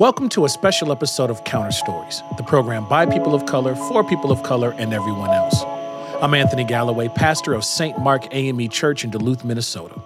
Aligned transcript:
Welcome 0.00 0.30
to 0.30 0.46
a 0.46 0.48
special 0.48 0.92
episode 0.92 1.28
of 1.28 1.44
Counter 1.44 1.72
Stories, 1.72 2.22
the 2.38 2.42
program 2.42 2.88
by 2.88 3.04
people 3.04 3.34
of 3.34 3.44
color, 3.44 3.74
for 3.74 4.02
people 4.02 4.32
of 4.32 4.42
color, 4.42 4.72
and 4.78 4.94
everyone 4.94 5.28
else. 5.28 5.62
I'm 6.22 6.32
Anthony 6.32 6.64
Galloway, 6.64 7.08
pastor 7.08 7.52
of 7.52 7.66
St. 7.66 7.98
Mark 7.98 8.26
AME 8.34 8.70
Church 8.70 9.04
in 9.04 9.10
Duluth, 9.10 9.44
Minnesota. 9.44 10.00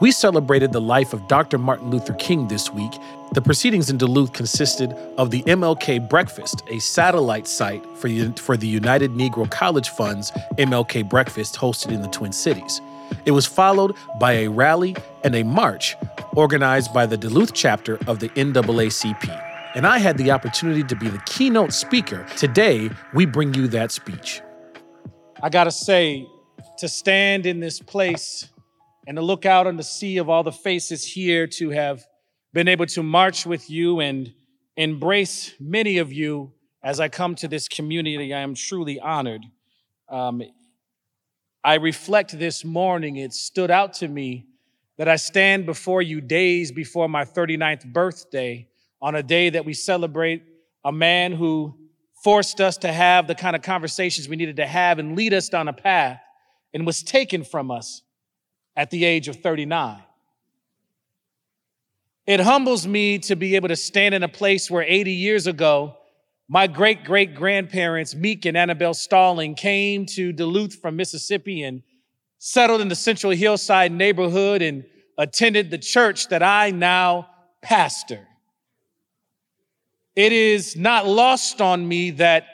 We 0.00 0.10
celebrated 0.10 0.72
the 0.72 0.80
life 0.80 1.12
of 1.12 1.28
Dr. 1.28 1.56
Martin 1.56 1.88
Luther 1.88 2.14
King 2.14 2.48
this 2.48 2.72
week. 2.72 2.90
The 3.30 3.40
proceedings 3.40 3.90
in 3.90 3.96
Duluth 3.96 4.32
consisted 4.32 4.90
of 5.16 5.30
the 5.30 5.44
MLK 5.44 6.08
Breakfast, 6.08 6.64
a 6.66 6.80
satellite 6.80 7.46
site 7.46 7.86
for, 7.98 8.08
for 8.32 8.56
the 8.56 8.66
United 8.66 9.12
Negro 9.12 9.48
College 9.48 9.90
Fund's 9.90 10.32
MLK 10.58 11.08
Breakfast 11.08 11.54
hosted 11.54 11.92
in 11.92 12.02
the 12.02 12.08
Twin 12.08 12.32
Cities. 12.32 12.80
It 13.24 13.30
was 13.30 13.46
followed 13.46 13.94
by 14.18 14.32
a 14.32 14.48
rally 14.48 14.96
and 15.22 15.36
a 15.36 15.44
march 15.44 15.96
organized 16.34 16.92
by 16.94 17.06
the 17.06 17.16
Duluth 17.16 17.52
chapter 17.52 17.98
of 18.06 18.20
the 18.20 18.28
NAACP. 18.30 19.74
And 19.74 19.86
I 19.86 19.98
had 19.98 20.18
the 20.18 20.30
opportunity 20.30 20.82
to 20.84 20.96
be 20.96 21.08
the 21.08 21.20
keynote 21.26 21.72
speaker. 21.72 22.26
Today, 22.36 22.90
we 23.14 23.26
bring 23.26 23.54
you 23.54 23.68
that 23.68 23.90
speech. 23.90 24.40
I 25.42 25.48
gotta 25.48 25.70
say, 25.70 26.26
to 26.78 26.88
stand 26.88 27.46
in 27.46 27.60
this 27.60 27.80
place 27.80 28.48
and 29.06 29.16
to 29.16 29.22
look 29.22 29.46
out 29.46 29.66
on 29.66 29.76
the 29.76 29.82
sea 29.82 30.18
of 30.18 30.28
all 30.28 30.42
the 30.42 30.52
faces 30.52 31.04
here, 31.04 31.46
to 31.46 31.70
have 31.70 32.04
been 32.52 32.68
able 32.68 32.86
to 32.86 33.02
march 33.02 33.46
with 33.46 33.70
you 33.70 34.00
and 34.00 34.32
embrace 34.76 35.54
many 35.58 35.98
of 35.98 36.12
you 36.12 36.52
as 36.82 37.00
I 37.00 37.08
come 37.08 37.34
to 37.36 37.48
this 37.48 37.68
community, 37.68 38.34
I 38.34 38.40
am 38.40 38.54
truly 38.54 38.98
honored. 38.98 39.44
Um, 40.08 40.42
I 41.64 41.74
reflect 41.74 42.38
this 42.38 42.64
morning, 42.64 43.16
it 43.16 43.32
stood 43.32 43.70
out 43.70 43.94
to 43.94 44.08
me 44.08 44.46
that 44.98 45.08
I 45.08 45.16
stand 45.16 45.66
before 45.66 46.02
you 46.02 46.20
days 46.20 46.70
before 46.70 47.08
my 47.08 47.24
39th 47.24 47.92
birthday 47.92 48.68
on 49.00 49.14
a 49.14 49.22
day 49.22 49.50
that 49.50 49.64
we 49.64 49.74
celebrate 49.74 50.44
a 50.84 50.92
man 50.92 51.32
who 51.32 51.74
forced 52.22 52.60
us 52.60 52.76
to 52.78 52.92
have 52.92 53.26
the 53.26 53.34
kind 53.34 53.56
of 53.56 53.62
conversations 53.62 54.28
we 54.28 54.36
needed 54.36 54.56
to 54.56 54.66
have 54.66 54.98
and 54.98 55.16
lead 55.16 55.34
us 55.34 55.48
down 55.48 55.68
a 55.68 55.72
path 55.72 56.20
and 56.72 56.86
was 56.86 57.02
taken 57.02 57.42
from 57.42 57.70
us 57.70 58.02
at 58.76 58.90
the 58.90 59.04
age 59.04 59.28
of 59.28 59.36
39. 59.36 60.02
It 62.26 62.40
humbles 62.40 62.86
me 62.86 63.18
to 63.20 63.34
be 63.34 63.56
able 63.56 63.68
to 63.68 63.76
stand 63.76 64.14
in 64.14 64.22
a 64.22 64.28
place 64.28 64.70
where 64.70 64.84
80 64.84 65.12
years 65.12 65.48
ago, 65.48 65.96
my 66.48 66.68
great 66.68 67.04
great 67.04 67.34
grandparents, 67.34 68.14
Meek 68.14 68.44
and 68.44 68.56
Annabelle 68.56 68.94
Stalling, 68.94 69.54
came 69.56 70.06
to 70.06 70.32
Duluth 70.32 70.74
from 70.80 70.94
Mississippi 70.94 71.64
and 71.64 71.82
settled 72.44 72.80
in 72.80 72.88
the 72.88 72.96
Central 72.96 73.30
Hillside 73.30 73.92
neighborhood 73.92 74.62
and 74.62 74.84
attended 75.16 75.70
the 75.70 75.78
church 75.78 76.26
that 76.30 76.42
I 76.42 76.72
now 76.72 77.28
pastor. 77.62 78.26
It 80.16 80.32
is 80.32 80.74
not 80.74 81.06
lost 81.06 81.60
on 81.60 81.86
me 81.86 82.10
that 82.10 82.46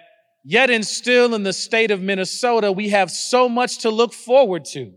yet 0.45 0.69
and 0.69 0.87
still 0.87 1.35
in 1.35 1.43
the 1.43 1.55
state 1.55 1.91
of 1.91 2.03
Minnesota, 2.03 2.71
we 2.71 2.91
have 2.91 3.11
so 3.11 3.49
much 3.49 3.79
to 3.79 3.89
look 3.89 4.13
forward 4.13 4.67
to. 4.67 4.93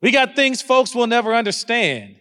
We 0.00 0.12
got 0.12 0.34
things 0.34 0.62
folks 0.62 0.94
will 0.94 1.06
never 1.06 1.34
understand. 1.34 2.16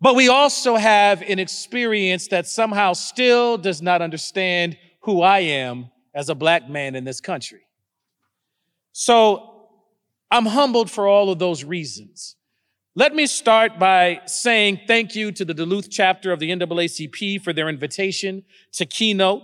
But 0.00 0.14
we 0.14 0.30
also 0.30 0.76
have 0.76 1.20
an 1.20 1.38
experience 1.38 2.28
that 2.28 2.46
somehow 2.46 2.94
still 2.94 3.58
does 3.58 3.82
not 3.82 4.00
understand 4.00 4.78
who 5.02 5.20
I 5.20 5.40
am 5.40 5.90
as 6.14 6.30
a 6.30 6.34
black 6.34 6.66
man 6.66 6.94
in 6.94 7.04
this 7.04 7.20
country. 7.20 7.60
So 8.92 9.57
I'm 10.30 10.46
humbled 10.46 10.90
for 10.90 11.06
all 11.06 11.30
of 11.30 11.38
those 11.38 11.64
reasons. 11.64 12.36
Let 12.94 13.14
me 13.14 13.26
start 13.26 13.78
by 13.78 14.20
saying 14.26 14.80
thank 14.86 15.14
you 15.14 15.32
to 15.32 15.44
the 15.44 15.54
Duluth 15.54 15.88
chapter 15.90 16.32
of 16.32 16.40
the 16.40 16.50
NAACP 16.50 17.42
for 17.42 17.52
their 17.52 17.68
invitation 17.68 18.42
to 18.72 18.84
keynote 18.84 19.42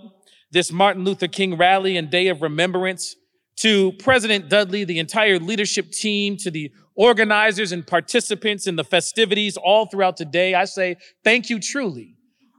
this 0.51 0.71
Martin 0.71 1.03
Luther 1.03 1.27
King 1.27 1.57
rally 1.57 1.97
and 1.97 2.09
day 2.09 2.27
of 2.27 2.41
remembrance, 2.41 3.15
to 3.57 3.93
President 3.93 4.49
Dudley, 4.49 4.83
the 4.83 4.99
entire 4.99 5.39
leadership 5.39 5.91
team, 5.91 6.35
to 6.37 6.51
the 6.51 6.71
organizers 6.95 7.71
and 7.71 7.85
participants 7.85 8.67
in 8.67 8.75
the 8.75 8.83
festivities 8.83 9.57
all 9.57 9.85
throughout 9.85 10.17
today. 10.17 10.53
I 10.53 10.65
say 10.65 10.97
thank 11.23 11.49
you 11.49 11.59
truly 11.59 12.15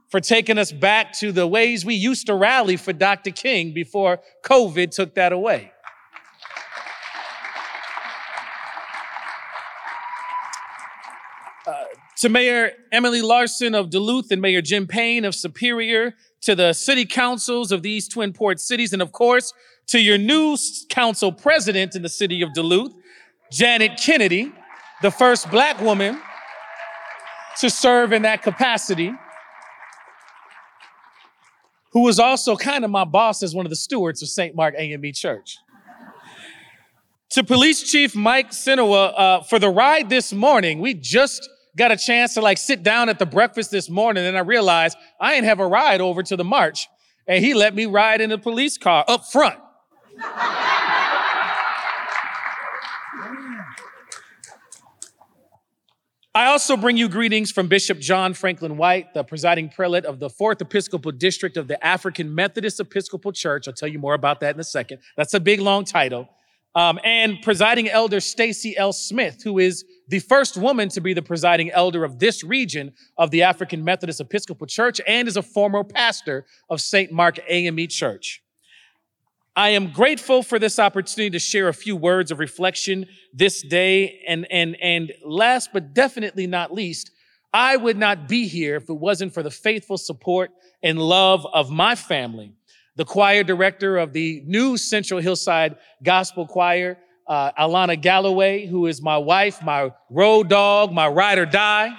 for 0.09 0.19
taking 0.19 0.57
us 0.57 0.71
back 0.71 1.13
to 1.13 1.31
the 1.31 1.47
ways 1.47 1.85
we 1.85 1.93
used 1.93 2.27
to 2.27 2.35
rally 2.35 2.77
for 2.77 2.93
Dr. 2.93 3.31
King 3.31 3.73
before 3.73 4.19
COVID 4.43 4.91
took 4.91 5.15
that 5.15 5.33
away. 5.33 5.71
To 12.17 12.29
Mayor 12.29 12.71
Emily 12.91 13.21
Larson 13.21 13.75
of 13.75 13.89
Duluth 13.91 14.31
and 14.31 14.41
Mayor 14.41 14.61
Jim 14.61 14.87
Payne 14.87 15.23
of 15.23 15.35
Superior, 15.35 16.15
to 16.41 16.55
the 16.55 16.73
city 16.73 17.05
councils 17.05 17.71
of 17.71 17.83
these 17.83 18.07
Twin 18.07 18.33
Port 18.33 18.59
cities, 18.59 18.91
and 18.91 19.01
of 19.01 19.11
course, 19.11 19.53
to 19.87 19.99
your 19.99 20.17
new 20.17 20.57
council 20.89 21.31
president 21.31 21.95
in 21.95 22.01
the 22.01 22.09
city 22.09 22.41
of 22.41 22.53
Duluth, 22.53 22.93
Janet 23.51 23.97
Kennedy, 23.97 24.51
the 25.01 25.11
first 25.11 25.49
black 25.51 25.79
woman 25.79 26.19
to 27.59 27.69
serve 27.69 28.11
in 28.13 28.23
that 28.23 28.41
capacity 28.41 29.13
who 31.91 32.01
was 32.01 32.19
also 32.19 32.55
kind 32.55 32.83
of 32.83 32.91
my 32.91 33.03
boss 33.03 33.41
as 33.41 33.55
one 33.55 33.65
of 33.65 33.69
the 33.69 33.75
stewards 33.75 34.21
of 34.21 34.29
St. 34.29 34.55
Mark 34.55 34.75
AME 34.77 35.11
Church. 35.13 35.57
to 37.29 37.43
Police 37.43 37.83
Chief 37.83 38.15
Mike 38.15 38.51
Ceynowa, 38.51 39.13
uh, 39.17 39.41
for 39.43 39.59
the 39.59 39.69
ride 39.69 40.09
this 40.09 40.33
morning, 40.33 40.79
we 40.79 40.93
just 40.93 41.49
got 41.77 41.91
a 41.91 41.97
chance 41.97 42.33
to 42.33 42.41
like 42.41 42.57
sit 42.57 42.83
down 42.83 43.07
at 43.07 43.19
the 43.19 43.25
breakfast 43.25 43.71
this 43.71 43.89
morning, 43.89 44.25
and 44.25 44.35
I 44.35 44.41
realized 44.41 44.97
I 45.21 45.35
ain't 45.35 45.45
have 45.45 45.59
a 45.59 45.67
ride 45.67 46.01
over 46.01 46.23
to 46.23 46.35
the 46.35 46.43
march, 46.43 46.87
and 47.27 47.43
he 47.43 47.53
let 47.53 47.73
me 47.73 47.85
ride 47.85 48.19
in 48.19 48.29
the 48.31 48.37
police 48.37 48.77
car 48.77 49.05
up 49.07 49.25
front. 49.27 49.59
I 56.33 56.45
also 56.45 56.77
bring 56.77 56.97
you 56.97 57.09
greetings 57.09 57.51
from 57.51 57.67
Bishop 57.67 57.97
John 57.97 58.35
Franklin 58.35 58.77
White, 58.77 59.13
the 59.15 59.23
presiding 59.23 59.69
prelate 59.69 60.05
of 60.05 60.19
the 60.19 60.29
Fourth 60.29 60.61
Episcopal 60.61 61.11
District 61.11 61.57
of 61.57 61.67
the 61.67 61.83
African 61.83 62.35
Methodist 62.35 62.79
Episcopal 62.79 63.31
Church. 63.31 63.67
I'll 63.67 63.73
tell 63.73 63.89
you 63.89 63.97
more 63.97 64.13
about 64.13 64.39
that 64.41 64.53
in 64.53 64.59
a 64.59 64.63
second. 64.63 64.99
That's 65.15 65.33
a 65.33 65.39
big, 65.39 65.59
long 65.59 65.83
title. 65.83 66.29
Um, 66.77 66.99
and 67.03 67.41
presiding 67.41 67.89
elder 67.89 68.19
Stacy 68.19 68.77
L. 68.77 68.93
Smith, 68.93 69.41
who 69.43 69.57
is 69.57 69.83
the 70.09 70.19
first 70.19 70.57
woman 70.57 70.89
to 70.89 71.01
be 71.01 71.15
the 71.15 71.23
presiding 71.23 71.71
elder 71.71 72.03
of 72.03 72.19
this 72.19 72.43
region 72.43 72.93
of 73.17 73.31
the 73.31 73.41
African 73.41 73.83
Methodist 73.83 74.21
Episcopal 74.21 74.67
Church 74.67 75.01
and 75.07 75.27
is 75.27 75.37
a 75.37 75.41
former 75.41 75.83
pastor 75.83 76.45
of 76.69 76.79
St. 76.79 77.11
Mark 77.11 77.39
AME 77.47 77.87
Church. 77.87 78.43
I 79.55 79.69
am 79.69 79.91
grateful 79.91 80.43
for 80.43 80.59
this 80.59 80.77
opportunity 80.77 81.31
to 81.31 81.39
share 81.39 81.67
a 81.67 81.73
few 81.73 81.95
words 81.95 82.29
of 82.29 82.37
reflection 82.37 83.07
this 83.33 83.63
day. 83.63 84.21
And, 84.27 84.45
and, 84.51 84.77
and 84.79 85.13
last 85.25 85.71
but 85.73 85.95
definitely 85.95 86.45
not 86.45 86.71
least, 86.71 87.09
I 87.51 87.75
would 87.75 87.97
not 87.97 88.27
be 88.27 88.47
here 88.47 88.75
if 88.75 88.87
it 88.87 88.93
wasn't 88.93 89.33
for 89.33 89.41
the 89.41 89.49
faithful 89.49 89.97
support 89.97 90.51
and 90.83 90.99
love 90.99 91.43
of 91.51 91.71
my 91.71 91.95
family, 91.95 92.53
the 92.97 93.05
choir 93.05 93.43
director 93.43 93.97
of 93.97 94.11
the 94.11 94.43
new 94.45 94.75
Central 94.75 95.21
Hillside 95.21 95.77
Gospel 96.03 96.47
Choir, 96.47 96.97
uh, 97.27 97.51
Alana 97.51 97.99
Galloway, 97.99 98.65
who 98.65 98.87
is 98.87 99.01
my 99.01 99.17
wife, 99.17 99.61
my 99.63 99.91
road 100.09 100.49
dog, 100.49 100.91
my 100.91 101.07
ride 101.07 101.37
or 101.37 101.45
die. 101.45 101.95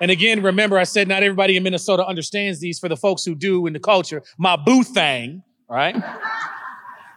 And 0.00 0.10
again, 0.10 0.42
remember, 0.42 0.78
I 0.78 0.84
said 0.84 1.08
not 1.08 1.22
everybody 1.22 1.56
in 1.56 1.62
Minnesota 1.62 2.06
understands 2.06 2.60
these 2.60 2.78
for 2.78 2.88
the 2.88 2.96
folks 2.96 3.24
who 3.24 3.34
do 3.34 3.66
in 3.66 3.72
the 3.72 3.80
culture. 3.80 4.22
My 4.38 4.56
boo 4.56 4.82
thing, 4.82 5.42
right? 5.68 5.96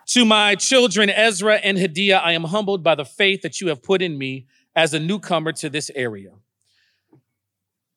to 0.07 0.25
my 0.25 0.55
children, 0.55 1.09
Ezra 1.09 1.55
and 1.55 1.77
Hadia, 1.77 2.19
I 2.21 2.33
am 2.33 2.43
humbled 2.45 2.83
by 2.83 2.95
the 2.95 3.05
faith 3.05 3.43
that 3.43 3.61
you 3.61 3.67
have 3.67 3.83
put 3.83 4.01
in 4.01 4.17
me 4.17 4.47
as 4.75 4.93
a 4.93 4.99
newcomer 4.99 5.53
to 5.53 5.69
this 5.69 5.91
area. 5.95 6.31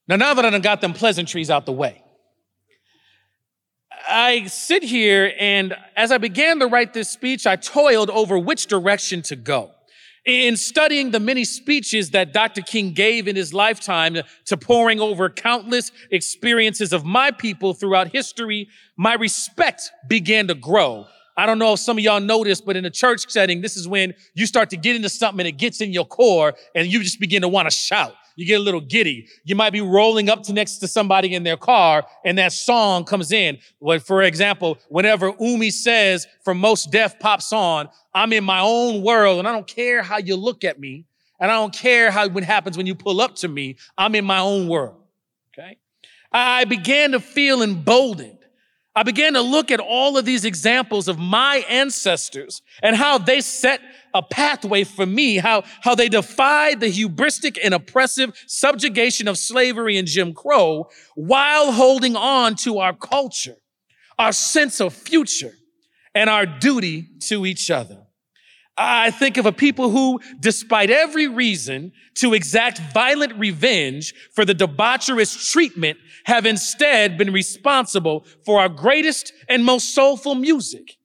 Now, 0.07 0.17
now 0.17 0.35
that 0.35 0.45
I 0.45 0.59
got 0.59 0.83
them 0.83 0.93
pleasantries 0.93 1.51
out 1.51 1.67
the 1.67 1.73
way, 1.73 2.05
I 4.17 4.47
sit 4.47 4.83
here 4.83 5.35
and 5.39 5.77
as 5.95 6.11
I 6.11 6.17
began 6.17 6.59
to 6.61 6.69
write 6.69 6.95
this 6.95 7.11
speech, 7.11 7.47
I 7.47 7.57
toiled 7.57 8.09
over 8.09 8.39
which 8.39 8.67
direction 8.67 9.21
to 9.25 9.37
go 9.37 9.73
in 10.25 10.57
studying 10.57 11.11
the 11.11 11.21
many 11.21 11.45
speeches 11.45 12.13
that 12.13 12.33
Dr. 12.33 12.63
King 12.63 12.95
gave 12.95 13.29
in 13.29 13.37
his 13.37 13.53
lifetime 13.53 14.17
to 14.47 14.57
poring 14.57 15.01
over 15.01 15.29
countless 15.29 15.93
experiences 16.11 16.95
of 16.95 17.05
my 17.05 17.31
people 17.31 17.75
throughout 17.75 18.09
history, 18.09 18.71
my 18.97 19.13
respect 19.13 19.91
began 20.09 20.49
to 20.49 20.55
grow. 20.55 21.07
I 21.37 21.45
don't 21.45 21.59
know 21.59 21.75
if 21.75 21.81
some 21.81 21.99
of 21.99 22.03
y'all 22.03 22.19
this, 22.43 22.63
but 22.63 22.75
in 22.75 22.87
a 22.87 22.91
church 22.91 23.29
setting, 23.29 23.61
this 23.61 23.77
is 23.77 23.87
when 23.87 24.15
you 24.33 24.47
start 24.47 24.71
to 24.71 24.79
get 24.79 24.97
into 24.97 25.11
something 25.11 25.41
and 25.41 25.49
it 25.49 25.59
gets 25.59 25.83
in 25.83 25.93
your 25.93 26.07
core 26.07 26.55
and 26.75 26.91
you 26.91 27.03
just 27.03 27.21
begin 27.21 27.43
to 27.43 27.49
want 27.49 27.69
to 27.69 27.77
shout 27.77 28.15
you 28.37 28.47
get 28.47 28.61
a 28.61 28.63
little 28.63 28.81
giddy. 28.81 29.29
You 29.45 29.57
might 29.57 29.71
be 29.71 29.81
rolling 29.81 30.29
up 30.29 30.43
to 30.45 30.53
next 30.53 30.79
to 30.79 30.89
somebody 30.89 31.35
in 31.35 31.43
their 31.43 31.57
car 31.57 32.07
and 32.25 32.39
that 32.39 32.53
song 32.53 33.05
comes 33.05 33.33
in. 33.33 33.59
Well, 33.81 33.99
for 33.99 34.23
example, 34.23 34.79
whenever 34.89 35.33
Umi 35.41 35.71
says 35.71 36.27
from 36.45 36.59
Mos 36.59 36.85
Def 36.85 37.19
pops 37.19 37.53
on, 37.53 37.89
I'm 38.15 38.33
in 38.33 38.45
my 38.45 38.61
own 38.61 39.03
world 39.03 39.39
and 39.39 39.49
I 39.49 39.53
don't 39.53 39.67
care 39.67 40.03
how 40.03 40.19
you 40.19 40.37
look 40.37 40.63
at 40.63 40.79
me. 40.79 41.07
And 41.41 41.51
I 41.51 41.55
don't 41.55 41.75
care 41.75 42.11
how 42.11 42.29
what 42.29 42.45
happens 42.45 42.77
when 42.77 42.87
you 42.87 42.95
pull 42.95 43.21
up 43.21 43.35
to 43.37 43.49
me. 43.49 43.77
I'm 43.99 44.15
in 44.15 44.25
my 44.25 44.39
own 44.39 44.69
world. 44.69 45.03
Okay. 45.53 45.77
I 46.33 46.65
began 46.65 47.13
to 47.13 47.21
feel 47.21 47.63
emboldened. 47.63 48.39
I 48.95 49.03
began 49.03 49.35
to 49.35 49.43
look 49.43 49.71
at 49.71 49.79
all 49.79 50.17
of 50.17 50.25
these 50.25 50.47
examples 50.47 51.07
of 51.07 51.19
my 51.19 51.63
ancestors 51.69 52.63
and 52.83 52.97
how 52.97 53.19
they 53.19 53.43
set 53.43 53.83
a 54.19 54.23
pathway 54.23 54.85
for 54.85 55.07
me, 55.07 55.37
how, 55.37 55.65
how 55.83 55.95
they 55.95 56.09
defied 56.09 56.81
the 56.81 56.87
hubristic 56.87 57.59
and 57.63 57.75
oppressive 57.75 58.37
subjugation 58.47 59.29
of 59.29 59.39
slavery 59.39 59.97
and 59.97 60.09
Jim 60.09 60.33
Crow 60.33 60.89
while 61.15 61.73
holding 61.73 62.17
on 62.17 62.55
to 62.57 62.79
our 62.79 62.95
culture, 62.95 63.57
our 64.19 64.33
sense 64.33 64.81
of 64.81 64.93
future, 64.93 65.53
and 66.15 66.31
our 66.31 66.47
duty 66.47 67.09
to 67.21 67.45
each 67.45 67.71
other. 67.71 68.07
I 68.79 69.11
think 69.11 69.39
of 69.39 69.47
a 69.47 69.53
people 69.53 69.91
who, 69.91 70.21
despite 70.41 70.91
every 70.91 71.29
reason 71.29 71.93
to 72.17 72.35
exact 72.35 72.79
violent 72.93 73.35
revenge 73.39 74.13
for 74.35 74.45
the 74.45 74.55
debaucherous 74.55 75.51
treatment, 75.51 75.99
have 76.25 76.45
instead 76.45 77.17
been 77.17 77.33
responsible 77.33 78.27
for 78.45 78.61
our 78.61 78.69
greatest 78.69 79.33
and 79.49 79.65
most 79.65 79.95
soulful 79.95 80.35
music, 80.35 80.97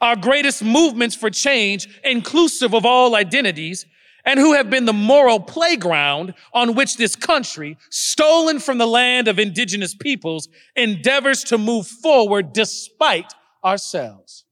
our 0.00 0.16
greatest 0.16 0.62
movements 0.62 1.14
for 1.14 1.30
change, 1.30 1.88
inclusive 2.04 2.74
of 2.74 2.84
all 2.84 3.14
identities, 3.14 3.86
and 4.24 4.40
who 4.40 4.54
have 4.54 4.68
been 4.68 4.84
the 4.84 4.92
moral 4.92 5.38
playground 5.38 6.34
on 6.52 6.74
which 6.74 6.96
this 6.96 7.14
country, 7.14 7.78
stolen 7.90 8.58
from 8.58 8.78
the 8.78 8.86
land 8.86 9.28
of 9.28 9.38
indigenous 9.38 9.94
peoples, 9.94 10.48
endeavors 10.74 11.44
to 11.44 11.56
move 11.56 11.86
forward 11.86 12.52
despite 12.52 13.32
ourselves. 13.64 14.44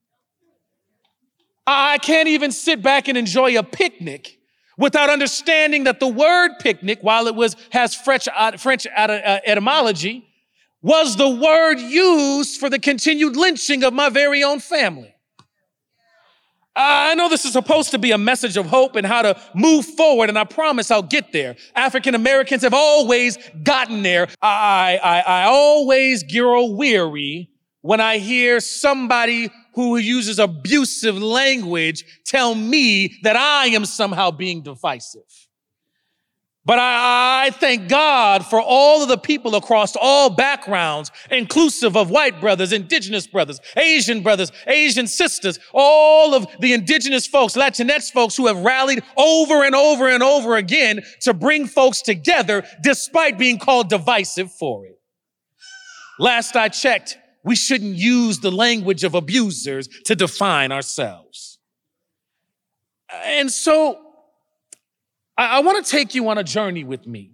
I 1.67 1.99
can't 1.99 2.29
even 2.29 2.53
sit 2.53 2.83
back 2.83 3.09
and 3.09 3.19
enjoy 3.19 3.59
a 3.59 3.63
picnic 3.63 4.39
without 4.77 5.11
understanding 5.11 5.85
that 5.85 5.99
the 5.99 6.09
word 6.09 6.53
picnic, 6.61 6.99
while 7.01 7.27
it 7.27 7.35
was, 7.35 7.57
has 7.71 7.95
French, 7.95 8.29
uh, 8.35 8.57
French 8.57 8.87
uh, 8.87 9.39
etymology, 9.45 10.27
was 10.83 11.17
the 11.17 11.29
word 11.29 11.79
used 11.81 12.61
for 12.61 12.69
the 12.69 12.79
continued 12.79 13.37
lynching 13.37 13.83
of 13.83 13.95
my 13.95 14.09
very 14.09 14.45
own 14.45 14.61
family. 14.61 15.14
I 16.77 17.15
know 17.15 17.29
this 17.29 17.45
is 17.45 17.53
supposed 17.53 17.93
to 17.93 17.99
be 17.99 18.11
a 18.11 18.19
message 18.19 18.57
of 18.57 18.67
hope 18.67 18.97
and 18.97 19.07
how 19.07 19.23
to 19.23 19.41
move 19.55 19.87
forward, 19.87 20.29
and 20.29 20.39
I 20.39 20.45
promise 20.45 20.91
I'll 20.91 21.03
get 21.03 21.33
there. 21.33 21.57
African 21.75 22.15
Americans 22.15 22.63
have 22.63 22.75
always 22.75 23.39
gotten 23.63 24.03
there. 24.03 24.29
I, 24.43 24.99
I, 25.03 25.21
I 25.21 25.45
always 25.45 26.25
grow 26.25 26.67
weary 26.67 27.51
when 27.83 28.01
I 28.01 28.19
hear 28.19 28.61
somebody 28.61 29.51
who 29.75 29.99
uses 29.99 30.39
abusive 30.39 31.21
language 31.21 32.05
tell 32.25 32.55
me 32.55 33.19
that 33.23 33.37
I 33.37 33.67
am 33.67 33.85
somehow 33.85 34.31
being 34.31 34.63
divisive. 34.63 35.44
But 36.67 36.79
I, 36.79 37.47
I, 37.47 37.51
thank 37.51 37.89
God 37.89 38.47
for 38.47 38.59
all 38.59 39.03
of 39.03 39.09
the 39.09 39.19
people 39.19 39.55
across 39.55 39.95
all 40.01 40.31
backgrounds, 40.31 41.11
inclusive 41.31 41.95
of 41.95 42.09
white 42.09 42.41
brothers, 42.41 42.73
indigenous 42.73 43.27
brothers, 43.27 43.61
Asian 43.77 44.23
brothers, 44.23 44.51
Asian 44.67 45.07
sisters, 45.07 45.59
all 45.75 46.35
of 46.35 46.47
the 46.61 46.73
indigenous 46.73 47.27
folks, 47.27 47.55
Latinx 47.55 48.11
folks 48.11 48.35
who 48.35 48.47
have 48.47 48.57
rallied 48.59 49.03
over 49.19 49.63
and 49.63 49.75
over 49.75 50.09
and 50.09 50.23
over 50.23 50.57
again 50.57 51.03
to 51.21 51.35
bring 51.35 51.67
folks 51.67 52.01
together 52.01 52.65
despite 52.83 53.37
being 53.37 53.59
called 53.59 53.91
divisive 53.91 54.51
for 54.51 54.87
it. 54.87 54.99
Last 56.19 56.57
I 56.57 56.71
checked, 56.71 57.19
we 57.45 57.57
shouldn't 57.57 57.97
use 57.97 58.39
the 58.39 58.51
language 58.51 59.05
of 59.05 59.15
abusers 59.15 59.87
to 60.07 60.17
define 60.17 60.73
ourselves. 60.73 61.59
And 63.13 63.51
so 63.51 64.04
I, 65.37 65.59
I 65.59 65.61
want 65.61 65.85
to 65.85 65.91
take 65.91 66.15
you 66.15 66.29
on 66.29 66.39
a 66.39 66.45
journey 66.45 66.85
with 66.85 67.07
me. 67.07 67.31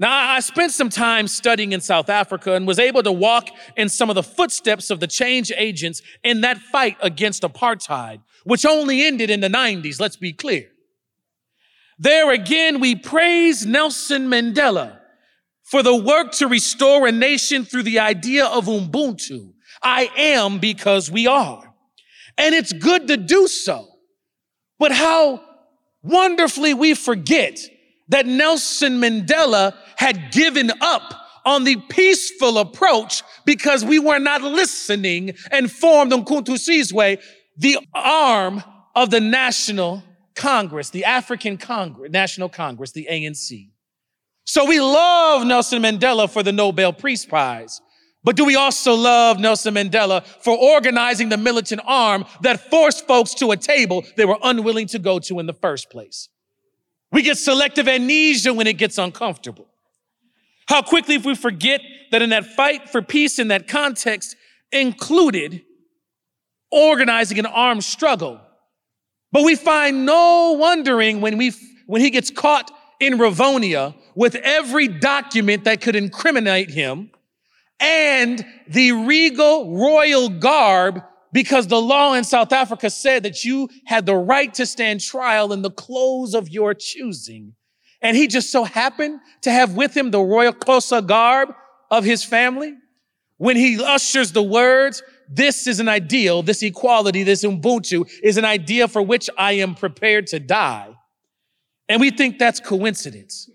Now, 0.00 0.12
I 0.12 0.40
spent 0.40 0.70
some 0.70 0.90
time 0.90 1.26
studying 1.26 1.72
in 1.72 1.80
South 1.80 2.08
Africa 2.08 2.54
and 2.54 2.68
was 2.68 2.78
able 2.78 3.02
to 3.02 3.10
walk 3.10 3.48
in 3.76 3.88
some 3.88 4.08
of 4.08 4.14
the 4.14 4.22
footsteps 4.22 4.90
of 4.90 5.00
the 5.00 5.08
change 5.08 5.50
agents 5.56 6.02
in 6.22 6.42
that 6.42 6.58
fight 6.58 6.96
against 7.00 7.42
apartheid, 7.42 8.20
which 8.44 8.64
only 8.64 9.02
ended 9.02 9.28
in 9.28 9.40
the 9.40 9.48
90s, 9.48 10.00
let's 10.00 10.16
be 10.16 10.32
clear. 10.32 10.68
There 11.98 12.30
again, 12.30 12.78
we 12.78 12.94
praise 12.94 13.66
Nelson 13.66 14.28
Mandela 14.28 14.98
for 15.64 15.82
the 15.82 15.96
work 15.96 16.30
to 16.32 16.46
restore 16.46 17.08
a 17.08 17.12
nation 17.12 17.64
through 17.64 17.82
the 17.82 17.98
idea 17.98 18.46
of 18.46 18.66
Ubuntu. 18.66 19.52
I 19.82 20.08
am 20.16 20.60
because 20.60 21.10
we 21.10 21.26
are. 21.26 21.74
And 22.36 22.54
it's 22.54 22.72
good 22.72 23.08
to 23.08 23.16
do 23.16 23.48
so. 23.48 23.88
But 24.78 24.92
how 24.92 25.42
wonderfully 26.08 26.74
we 26.74 26.94
forget 26.94 27.60
that 28.08 28.26
Nelson 28.26 29.00
Mandela 29.00 29.74
had 29.96 30.32
given 30.32 30.72
up 30.80 31.14
on 31.44 31.64
the 31.64 31.76
peaceful 31.88 32.58
approach 32.58 33.22
because 33.44 33.84
we 33.84 33.98
were 33.98 34.18
not 34.18 34.42
listening 34.42 35.34
and 35.50 35.70
formed 35.70 36.12
Umkhonto 36.12 36.56
Sizwe, 36.56 37.20
the 37.56 37.78
arm 37.94 38.62
of 38.94 39.10
the 39.10 39.20
National 39.20 40.02
Congress, 40.34 40.90
the 40.90 41.04
African 41.04 41.56
Congress, 41.56 42.10
National 42.12 42.48
Congress, 42.48 42.92
the 42.92 43.08
ANC. 43.10 43.70
So 44.44 44.64
we 44.64 44.80
love 44.80 45.46
Nelson 45.46 45.82
Mandela 45.82 46.30
for 46.30 46.42
the 46.42 46.52
Nobel 46.52 46.92
Peace 46.92 47.26
Prize. 47.26 47.80
But 48.24 48.36
do 48.36 48.44
we 48.44 48.56
also 48.56 48.94
love 48.94 49.38
Nelson 49.38 49.74
Mandela 49.74 50.24
for 50.24 50.56
organizing 50.56 51.28
the 51.28 51.36
militant 51.36 51.80
arm 51.84 52.24
that 52.42 52.68
forced 52.68 53.06
folks 53.06 53.34
to 53.34 53.52
a 53.52 53.56
table 53.56 54.04
they 54.16 54.24
were 54.24 54.38
unwilling 54.42 54.86
to 54.88 54.98
go 54.98 55.18
to 55.20 55.38
in 55.38 55.46
the 55.46 55.52
first 55.52 55.90
place? 55.90 56.28
We 57.12 57.22
get 57.22 57.38
selective 57.38 57.88
amnesia 57.88 58.52
when 58.52 58.66
it 58.66 58.76
gets 58.76 58.98
uncomfortable. 58.98 59.66
How 60.66 60.82
quickly 60.82 61.14
if 61.14 61.24
we 61.24 61.34
forget 61.34 61.80
that 62.10 62.20
in 62.20 62.30
that 62.30 62.44
fight 62.44 62.90
for 62.90 63.00
peace 63.00 63.38
in 63.38 63.48
that 63.48 63.68
context 63.68 64.36
included 64.72 65.62
organizing 66.70 67.38
an 67.38 67.46
armed 67.46 67.84
struggle. 67.84 68.40
But 69.32 69.44
we 69.44 69.56
find 69.56 70.04
no 70.04 70.56
wondering 70.58 71.20
when 71.20 71.38
we, 71.38 71.52
when 71.86 72.00
he 72.00 72.10
gets 72.10 72.30
caught 72.30 72.70
in 73.00 73.18
Rivonia 73.18 73.94
with 74.14 74.34
every 74.36 74.88
document 74.88 75.64
that 75.64 75.80
could 75.80 75.96
incriminate 75.96 76.70
him 76.70 77.10
and 77.80 78.44
the 78.66 78.92
regal 78.92 79.76
royal 79.76 80.28
garb 80.28 81.02
because 81.32 81.66
the 81.66 81.80
law 81.80 82.14
in 82.14 82.24
South 82.24 82.52
Africa 82.52 82.90
said 82.90 83.22
that 83.22 83.44
you 83.44 83.68
had 83.84 84.06
the 84.06 84.16
right 84.16 84.52
to 84.54 84.66
stand 84.66 85.00
trial 85.00 85.52
in 85.52 85.62
the 85.62 85.70
clothes 85.70 86.34
of 86.34 86.48
your 86.48 86.74
choosing. 86.74 87.54
And 88.00 88.16
he 88.16 88.26
just 88.26 88.50
so 88.50 88.64
happened 88.64 89.20
to 89.42 89.50
have 89.50 89.74
with 89.74 89.96
him 89.96 90.10
the 90.10 90.20
royal 90.20 90.52
Xhosa 90.52 91.06
garb 91.06 91.50
of 91.90 92.04
his 92.04 92.24
family. 92.24 92.74
When 93.36 93.56
he 93.56 93.82
ushers 93.82 94.32
the 94.32 94.42
words, 94.42 95.02
this 95.28 95.66
is 95.66 95.80
an 95.80 95.88
ideal, 95.88 96.42
this 96.42 96.62
equality, 96.62 97.22
this 97.22 97.44
Ubuntu 97.44 98.08
is 98.22 98.36
an 98.36 98.44
idea 98.44 98.88
for 98.88 99.02
which 99.02 99.28
I 99.36 99.52
am 99.52 99.74
prepared 99.74 100.26
to 100.28 100.40
die. 100.40 100.94
And 101.88 102.00
we 102.00 102.10
think 102.10 102.38
that's 102.38 102.60
coincidence. 102.60 103.50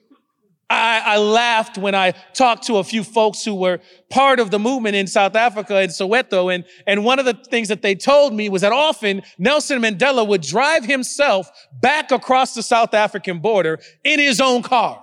I, 0.74 1.02
I, 1.06 1.18
laughed 1.18 1.78
when 1.78 1.94
I 1.94 2.12
talked 2.34 2.68
to 2.68 2.78
a 2.78 2.84
few 2.84 3.04
folks 3.04 3.44
who 3.44 3.54
were 3.54 3.80
part 4.10 4.40
of 4.40 4.50
the 4.50 4.60
movement 4.60 4.96
in 4.96 5.08
South 5.08 5.36
Africa 5.36 5.82
in 5.82 5.90
Soweto. 5.90 6.54
And, 6.54 6.66
and 6.88 7.06
one 7.06 7.20
of 7.20 7.26
the 7.26 7.34
things 7.34 7.68
that 7.68 7.82
they 7.82 7.96
told 7.96 8.34
me 8.34 8.50
was 8.50 8.64
that 8.64 8.72
often 8.72 9.22
Nelson 9.38 9.82
Mandela 9.82 10.28
would 10.28 10.42
drive 10.42 10.86
himself 10.86 11.50
back 11.80 12.12
across 12.12 12.54
the 12.54 12.64
South 12.64 12.94
African 12.94 13.40
border 13.40 13.80
in 14.04 14.20
his 14.20 14.42
own 14.42 14.64
car 14.64 15.02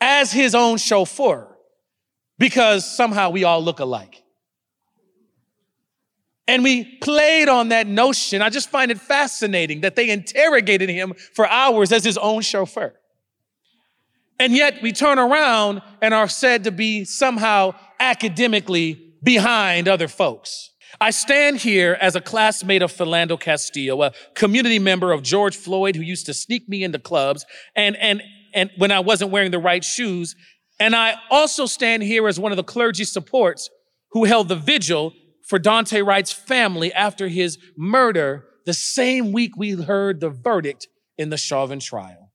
as 0.00 0.30
his 0.30 0.54
own 0.54 0.76
chauffeur 0.76 1.56
because 2.38 2.84
somehow 2.84 3.30
we 3.30 3.44
all 3.44 3.62
look 3.62 3.80
alike. 3.80 4.22
And 6.48 6.62
we 6.62 6.84
played 6.98 7.48
on 7.48 7.70
that 7.70 7.86
notion. 7.86 8.40
I 8.40 8.50
just 8.50 8.70
find 8.70 8.90
it 8.90 9.00
fascinating 9.00 9.80
that 9.80 9.96
they 9.96 10.10
interrogated 10.10 10.88
him 10.88 11.14
for 11.32 11.48
hours 11.48 11.92
as 11.92 12.04
his 12.04 12.18
own 12.18 12.42
chauffeur. 12.42 12.94
And 14.38 14.54
yet 14.54 14.82
we 14.82 14.92
turn 14.92 15.18
around 15.18 15.82
and 16.02 16.12
are 16.12 16.28
said 16.28 16.64
to 16.64 16.70
be 16.70 17.04
somehow 17.04 17.74
academically 17.98 19.14
behind 19.22 19.88
other 19.88 20.08
folks. 20.08 20.70
I 21.00 21.10
stand 21.10 21.58
here 21.58 21.96
as 22.00 22.16
a 22.16 22.20
classmate 22.20 22.82
of 22.82 22.92
Philando 22.92 23.38
Castile, 23.38 24.02
a 24.02 24.12
community 24.34 24.78
member 24.78 25.12
of 25.12 25.22
George 25.22 25.56
Floyd 25.56 25.96
who 25.96 26.02
used 26.02 26.26
to 26.26 26.34
sneak 26.34 26.68
me 26.68 26.84
into 26.84 26.98
clubs 26.98 27.44
and, 27.74 27.96
and, 27.96 28.22
and 28.54 28.70
when 28.78 28.90
I 28.90 29.00
wasn't 29.00 29.30
wearing 29.30 29.50
the 29.50 29.58
right 29.58 29.84
shoes. 29.84 30.34
And 30.78 30.94
I 30.94 31.14
also 31.30 31.66
stand 31.66 32.02
here 32.02 32.28
as 32.28 32.38
one 32.38 32.52
of 32.52 32.56
the 32.56 32.64
clergy 32.64 33.04
supports 33.04 33.68
who 34.12 34.24
held 34.24 34.48
the 34.48 34.56
vigil 34.56 35.12
for 35.46 35.58
Daunte 35.58 36.04
Wright's 36.04 36.32
family 36.32 36.92
after 36.92 37.28
his 37.28 37.58
murder 37.76 38.46
the 38.64 38.74
same 38.74 39.32
week 39.32 39.56
we 39.56 39.72
heard 39.72 40.20
the 40.20 40.30
verdict 40.30 40.88
in 41.16 41.30
the 41.30 41.36
Chauvin 41.36 41.78
trial. 41.78 42.25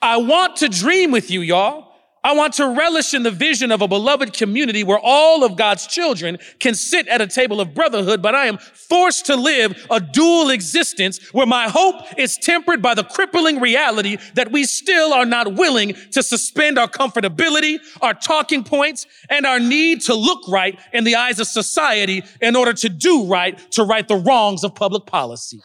I 0.00 0.18
want 0.18 0.56
to 0.56 0.68
dream 0.68 1.10
with 1.10 1.30
you, 1.30 1.40
y'all. 1.40 1.94
I 2.24 2.32
want 2.32 2.54
to 2.54 2.70
relish 2.70 3.12
in 3.12 3.22
the 3.22 3.30
vision 3.30 3.70
of 3.70 3.82
a 3.82 3.86
beloved 3.86 4.32
community 4.32 4.82
where 4.82 4.98
all 4.98 5.44
of 5.44 5.56
God's 5.56 5.86
children 5.86 6.38
can 6.58 6.74
sit 6.74 7.06
at 7.06 7.20
a 7.20 7.26
table 7.26 7.60
of 7.60 7.74
brotherhood, 7.74 8.22
but 8.22 8.34
I 8.34 8.46
am 8.46 8.56
forced 8.56 9.26
to 9.26 9.36
live 9.36 9.86
a 9.90 10.00
dual 10.00 10.48
existence 10.48 11.22
where 11.32 11.46
my 11.46 11.68
hope 11.68 11.96
is 12.16 12.38
tempered 12.38 12.80
by 12.80 12.94
the 12.94 13.04
crippling 13.04 13.60
reality 13.60 14.16
that 14.36 14.50
we 14.50 14.64
still 14.64 15.12
are 15.12 15.26
not 15.26 15.54
willing 15.54 15.92
to 16.12 16.22
suspend 16.22 16.78
our 16.78 16.88
comfortability, 16.88 17.78
our 18.00 18.14
talking 18.14 18.64
points, 18.64 19.06
and 19.28 19.44
our 19.44 19.60
need 19.60 20.00
to 20.02 20.14
look 20.14 20.48
right 20.48 20.78
in 20.94 21.04
the 21.04 21.16
eyes 21.16 21.38
of 21.40 21.46
society 21.46 22.24
in 22.40 22.56
order 22.56 22.72
to 22.72 22.88
do 22.88 23.26
right, 23.26 23.58
to 23.72 23.84
right 23.84 24.08
the 24.08 24.16
wrongs 24.16 24.64
of 24.64 24.74
public 24.74 25.04
policy. 25.04 25.60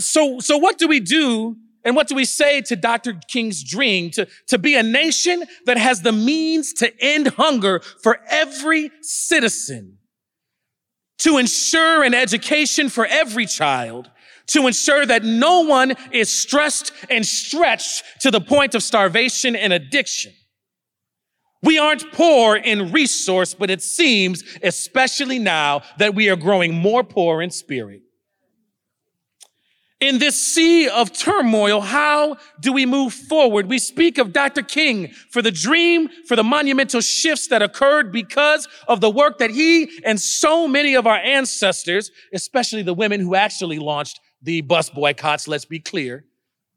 So, 0.00 0.40
so 0.40 0.58
what 0.58 0.78
do 0.78 0.88
we 0.88 1.00
do 1.00 1.56
and 1.84 1.96
what 1.96 2.08
do 2.08 2.14
we 2.14 2.24
say 2.24 2.60
to 2.62 2.76
Dr. 2.76 3.18
King's 3.28 3.62
dream 3.62 4.10
to, 4.12 4.26
to 4.48 4.58
be 4.58 4.76
a 4.76 4.82
nation 4.82 5.44
that 5.66 5.78
has 5.78 6.02
the 6.02 6.12
means 6.12 6.72
to 6.74 6.92
end 7.00 7.28
hunger 7.28 7.80
for 8.02 8.20
every 8.28 8.90
citizen, 9.00 9.98
to 11.18 11.38
ensure 11.38 12.04
an 12.04 12.14
education 12.14 12.88
for 12.88 13.06
every 13.06 13.46
child, 13.46 14.10
to 14.48 14.66
ensure 14.66 15.06
that 15.06 15.24
no 15.24 15.60
one 15.60 15.94
is 16.12 16.32
stressed 16.32 16.92
and 17.10 17.26
stretched 17.26 18.04
to 18.20 18.30
the 18.30 18.40
point 18.40 18.74
of 18.74 18.82
starvation 18.82 19.56
and 19.56 19.72
addiction. 19.72 20.32
We 21.62 21.78
aren't 21.78 22.12
poor 22.12 22.56
in 22.56 22.90
resource, 22.90 23.54
but 23.54 23.70
it 23.70 23.82
seems, 23.82 24.42
especially 24.62 25.38
now, 25.38 25.82
that 25.98 26.14
we 26.14 26.28
are 26.28 26.36
growing 26.36 26.74
more 26.74 27.04
poor 27.04 27.40
in 27.40 27.50
spirit. 27.50 28.02
In 30.02 30.18
this 30.18 30.34
sea 30.34 30.88
of 30.88 31.12
turmoil, 31.12 31.80
how 31.80 32.36
do 32.58 32.72
we 32.72 32.86
move 32.86 33.14
forward? 33.14 33.68
We 33.68 33.78
speak 33.78 34.18
of 34.18 34.32
Dr. 34.32 34.62
King 34.62 35.12
for 35.30 35.42
the 35.42 35.52
dream, 35.52 36.08
for 36.26 36.34
the 36.34 36.42
monumental 36.42 37.00
shifts 37.00 37.46
that 37.46 37.62
occurred 37.62 38.10
because 38.10 38.66
of 38.88 39.00
the 39.00 39.08
work 39.08 39.38
that 39.38 39.50
he 39.50 39.88
and 40.04 40.20
so 40.20 40.66
many 40.66 40.96
of 40.96 41.06
our 41.06 41.18
ancestors, 41.18 42.10
especially 42.34 42.82
the 42.82 42.92
women 42.92 43.20
who 43.20 43.36
actually 43.36 43.78
launched 43.78 44.18
the 44.42 44.60
bus 44.62 44.90
boycotts, 44.90 45.46
let's 45.46 45.66
be 45.66 45.78
clear, 45.78 46.24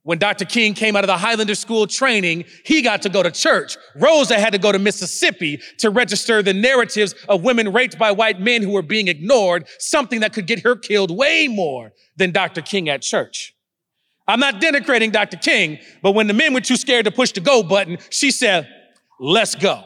when 0.06 0.20
Dr. 0.20 0.46
King 0.46 0.76
came 0.76 0.96
out 0.96 1.04
of 1.04 1.08
the 1.08 1.18
Highlander 1.18 1.56
School 1.56 1.88
training, 1.88 2.46
he 2.64 2.84
got 2.84 3.02
to 3.02 3.10
go 3.10 3.24
to 3.24 3.32
church. 3.32 3.76
Rosa 3.96 4.40
had 4.40 4.54
to 4.54 4.60
go 4.60 4.72
to 4.72 4.78
Mississippi 4.78 5.60
to 5.80 5.90
register 5.90 6.44
the 6.44 6.54
narratives 6.54 7.16
of 7.28 7.44
women 7.44 7.74
raped 7.74 7.98
by 7.98 8.12
white 8.12 8.40
men 8.40 8.62
who 8.62 8.70
were 8.70 8.84
being 8.84 9.08
ignored, 9.08 9.68
something 9.80 10.20
that 10.20 10.32
could 10.32 10.46
get 10.46 10.60
her 10.60 10.76
killed 10.76 11.10
way 11.10 11.48
more 11.48 11.92
than 12.18 12.32
Dr. 12.32 12.62
King 12.62 12.88
at 12.88 13.02
church. 13.02 13.56
I'm 14.28 14.40
not 14.40 14.62
denigrating 14.62 15.12
Dr. 15.12 15.38
King, 15.38 15.80
but 16.04 16.12
when 16.12 16.28
the 16.28 16.34
men 16.36 16.54
were 16.54 16.62
too 16.62 16.78
scared 16.78 17.06
to 17.06 17.12
push 17.12 17.32
the 17.32 17.40
go 17.40 17.64
button, 17.64 17.98
she 18.12 18.30
said, 18.30 18.70
let's 19.20 19.56
go. 19.56 19.84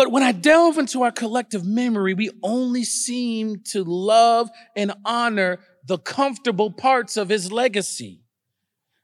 But 0.00 0.12
when 0.12 0.22
I 0.22 0.32
delve 0.32 0.78
into 0.78 1.02
our 1.02 1.12
collective 1.12 1.62
memory, 1.62 2.14
we 2.14 2.30
only 2.42 2.84
seem 2.84 3.60
to 3.64 3.84
love 3.84 4.48
and 4.74 4.94
honor 5.04 5.58
the 5.84 5.98
comfortable 5.98 6.70
parts 6.70 7.18
of 7.18 7.28
his 7.28 7.52
legacy. 7.52 8.22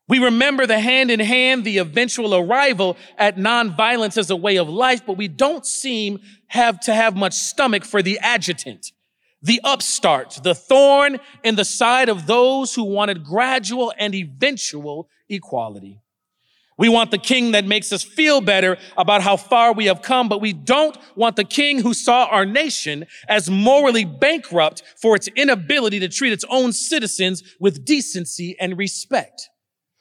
We 0.09 0.21
remember 0.21 0.67
the 0.67 0.81
hand 0.81 1.11
in 1.11 1.21
hand, 1.21 1.67
the 1.67 1.77
eventual 1.77 2.35
arrival 2.35 2.97
at 3.19 3.37
nonviolence 3.37 4.17
as 4.17 4.31
a 4.31 4.37
way 4.37 4.57
of 4.57 4.71
life, 4.71 5.05
but 5.05 5.19
we 5.19 5.29
don't 5.29 5.67
seem 5.67 6.21
have 6.47 6.81
to 6.81 6.95
have 6.95 7.15
much 7.15 7.35
stomach 7.35 7.85
for 7.85 8.01
the 8.01 8.19
adjutant, 8.21 8.93
the 9.43 9.61
upstart, 9.65 10.41
the 10.43 10.55
thorn 10.55 11.21
in 11.45 11.57
the 11.57 11.67
side 11.67 12.09
of 12.09 12.27
those 12.27 12.75
who 12.75 12.85
wanted 12.85 13.23
gradual 13.23 13.93
and 13.99 14.15
eventual 14.15 15.11
equality. 15.29 16.01
We 16.79 16.89
want 16.91 17.11
the 17.11 17.19
king 17.19 17.53
that 17.53 17.65
makes 17.65 17.91
us 17.93 18.03
feel 18.03 18.41
better 18.41 18.77
about 18.99 19.23
how 19.23 19.37
far 19.37 19.73
we 19.73 19.87
have 19.87 20.03
come, 20.03 20.29
but 20.29 20.43
we 20.43 20.53
don't 20.53 20.97
want 21.15 21.37
the 21.37 21.45
king 21.45 21.81
who 21.81 21.95
saw 21.95 22.27
our 22.27 22.45
nation 22.45 23.07
as 23.29 23.49
morally 23.49 24.05
bankrupt 24.05 24.83
for 25.01 25.17
its 25.17 25.29
inability 25.29 26.01
to 26.01 26.09
treat 26.09 26.35
its 26.35 26.45
own 26.51 26.73
citizens 26.73 27.43
with 27.59 27.85
decency 27.85 28.57
and 28.61 28.77
respect. 28.77 29.49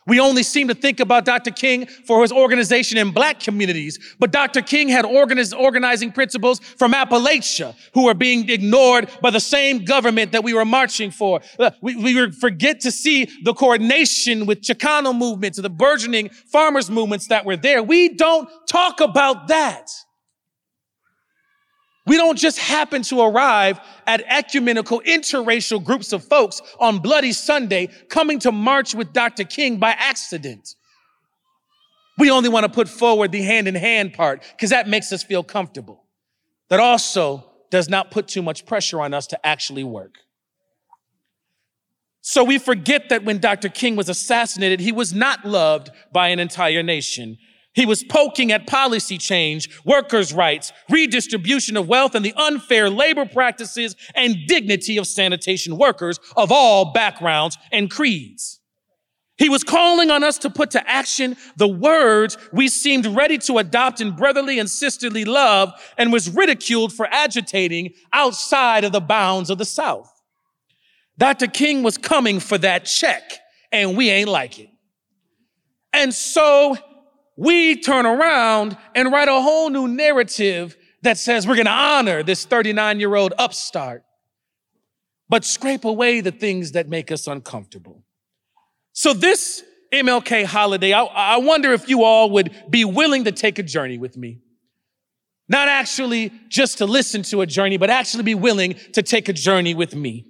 We 0.07 0.19
only 0.19 0.43
seem 0.43 0.67
to 0.67 0.75
think 0.75 0.99
about 0.99 1.25
Dr. 1.25 1.49
King 1.49 1.87
for 1.87 2.21
his 2.21 2.31
organization 2.31 2.97
in 2.97 3.11
black 3.11 3.39
communities, 3.39 3.97
but 4.19 4.31
Dr. 4.31 4.61
King 4.61 4.87
had 4.87 5.03
organizing 5.03 6.11
principles 6.11 6.59
from 6.59 6.93
Appalachia 6.93 7.75
who 7.95 8.07
are 8.07 8.13
being 8.13 8.47
ignored 8.47 9.09
by 9.21 9.31
the 9.31 9.39
same 9.39 9.83
government 9.83 10.31
that 10.33 10.43
we 10.43 10.53
were 10.53 10.65
marching 10.65 11.09
for. 11.09 11.41
We, 11.81 11.95
we 11.95 12.31
forget 12.31 12.81
to 12.81 12.91
see 12.91 13.25
the 13.43 13.53
coordination 13.53 14.45
with 14.45 14.61
Chicano 14.61 15.17
movements, 15.17 15.59
the 15.59 15.69
burgeoning 15.69 16.29
farmers 16.29 16.89
movements 16.89 17.27
that 17.29 17.43
were 17.45 17.57
there. 17.57 17.81
We 17.81 18.09
don't 18.09 18.47
talk 18.67 19.01
about 19.01 19.47
that. 19.47 19.89
We 22.05 22.17
don't 22.17 22.37
just 22.37 22.59
happen 22.59 23.01
to 23.03 23.21
arrive 23.21 23.79
at 24.05 24.23
ecumenical 24.27 25.01
interracial 25.01 25.83
groups 25.83 26.13
of 26.13 26.23
folks 26.23 26.61
on 26.79 26.99
Bloody 26.99 27.31
Sunday 27.31 27.87
coming 28.09 28.37
to 28.39 28.51
march 28.51 28.93
with 28.93 29.11
Dr. 29.11 29.43
King 29.43 29.77
by 29.77 29.91
accident. 29.91 30.75
We 32.17 32.29
only 32.29 32.49
want 32.49 32.65
to 32.65 32.71
put 32.71 32.87
forward 32.87 33.31
the 33.31 33.41
hand 33.41 33.67
in 33.67 33.75
hand 33.75 34.13
part 34.13 34.43
because 34.51 34.69
that 34.69 34.87
makes 34.87 35.11
us 35.11 35.23
feel 35.23 35.43
comfortable. 35.43 36.03
That 36.69 36.79
also 36.79 37.43
does 37.71 37.89
not 37.89 38.11
put 38.11 38.27
too 38.27 38.41
much 38.41 38.65
pressure 38.65 39.01
on 39.01 39.13
us 39.13 39.27
to 39.27 39.45
actually 39.45 39.83
work. 39.83 40.19
So 42.21 42.43
we 42.43 42.57
forget 42.57 43.09
that 43.09 43.23
when 43.23 43.39
Dr. 43.39 43.69
King 43.69 43.95
was 43.95 44.09
assassinated, 44.09 44.79
he 44.79 44.91
was 44.91 45.13
not 45.13 45.45
loved 45.45 45.89
by 46.11 46.29
an 46.29 46.39
entire 46.39 46.81
nation. 46.81 47.37
He 47.75 47.85
was 47.85 48.03
poking 48.03 48.53
at 48.53 48.67
policy 48.67 49.17
change, 49.17 49.69
workers' 49.83 50.33
rights, 50.33 50.71
redistribution 50.89 51.75
of 51.75 51.89
wealth, 51.89 52.15
and 52.15 52.25
the 52.25 52.33
unfair 52.37 52.89
labor 52.89 53.25
practices 53.25 53.97
and 54.15 54.47
dignity 54.47 54.97
of 54.97 55.05
sanitation 55.05 55.77
workers 55.77 56.19
of 56.37 56.53
all 56.53 56.93
backgrounds 56.93 57.57
and 57.73 57.91
creeds. 57.91 58.61
He 59.37 59.49
was 59.49 59.65
calling 59.65 60.09
on 60.09 60.23
us 60.23 60.37
to 60.39 60.49
put 60.49 60.71
to 60.71 60.89
action 60.89 61.35
the 61.57 61.67
words 61.67 62.37
we 62.53 62.69
seemed 62.69 63.05
ready 63.05 63.37
to 63.39 63.57
adopt 63.57 63.99
in 63.99 64.11
brotherly 64.11 64.59
and 64.59 64.69
sisterly 64.69 65.25
love 65.25 65.73
and 65.97 66.13
was 66.13 66.29
ridiculed 66.29 66.93
for 66.93 67.05
agitating 67.11 67.93
outside 68.13 68.85
of 68.85 68.93
the 68.93 69.01
bounds 69.01 69.49
of 69.49 69.57
the 69.57 69.65
South. 69.65 70.09
Dr. 71.17 71.47
King 71.47 71.83
was 71.83 71.97
coming 71.97 72.39
for 72.39 72.57
that 72.59 72.85
check 72.85 73.23
and 73.73 73.97
we 73.97 74.09
ain't 74.09 74.29
like 74.29 74.59
it. 74.59 74.69
And 75.91 76.13
so 76.13 76.77
we 77.35 77.75
turn 77.75 78.05
around 78.05 78.77
and 78.93 79.11
write 79.11 79.27
a 79.27 79.41
whole 79.41 79.69
new 79.69 79.87
narrative 79.87 80.77
that 81.01 81.17
says 81.17 81.47
we're 81.47 81.55
going 81.55 81.65
to 81.65 81.71
honor 81.71 82.23
this 82.23 82.45
39 82.45 82.99
year 82.99 83.15
old 83.15 83.33
upstart, 83.37 84.03
but 85.29 85.43
scrape 85.45 85.85
away 85.85 86.21
the 86.21 86.31
things 86.31 86.73
that 86.73 86.87
make 86.87 87.11
us 87.11 87.27
uncomfortable. 87.27 88.03
So 88.93 89.13
this 89.13 89.63
MLK 89.93 90.45
holiday, 90.45 90.93
I, 90.93 91.03
I 91.03 91.37
wonder 91.37 91.73
if 91.73 91.89
you 91.89 92.03
all 92.03 92.29
would 92.31 92.55
be 92.69 92.85
willing 92.85 93.25
to 93.25 93.31
take 93.31 93.59
a 93.59 93.63
journey 93.63 93.97
with 93.97 94.17
me. 94.17 94.39
Not 95.47 95.67
actually 95.67 96.31
just 96.47 96.79
to 96.79 96.85
listen 96.85 97.21
to 97.23 97.41
a 97.41 97.45
journey, 97.45 97.77
but 97.77 97.89
actually 97.89 98.23
be 98.23 98.35
willing 98.35 98.75
to 98.93 99.03
take 99.03 99.29
a 99.29 99.33
journey 99.33 99.75
with 99.75 99.95
me. 99.95 100.25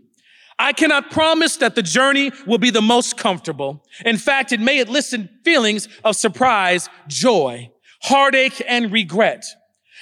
I 0.58 0.72
cannot 0.74 1.12
promise 1.12 1.58
that 1.58 1.76
the 1.76 1.82
journey 1.82 2.32
will 2.48 2.58
be 2.58 2.70
the 2.70 2.82
most 2.82 3.18
comfortable. 3.18 3.84
In 4.06 4.18
fact, 4.18 4.52
it 4.52 4.60
may 4.60 4.80
elicit 4.80 5.30
feelings 5.44 5.88
of 6.04 6.16
surprise, 6.16 6.90
joy, 7.08 7.72
heartache, 8.04 8.62
and 8.68 8.92
regret. 8.92 9.44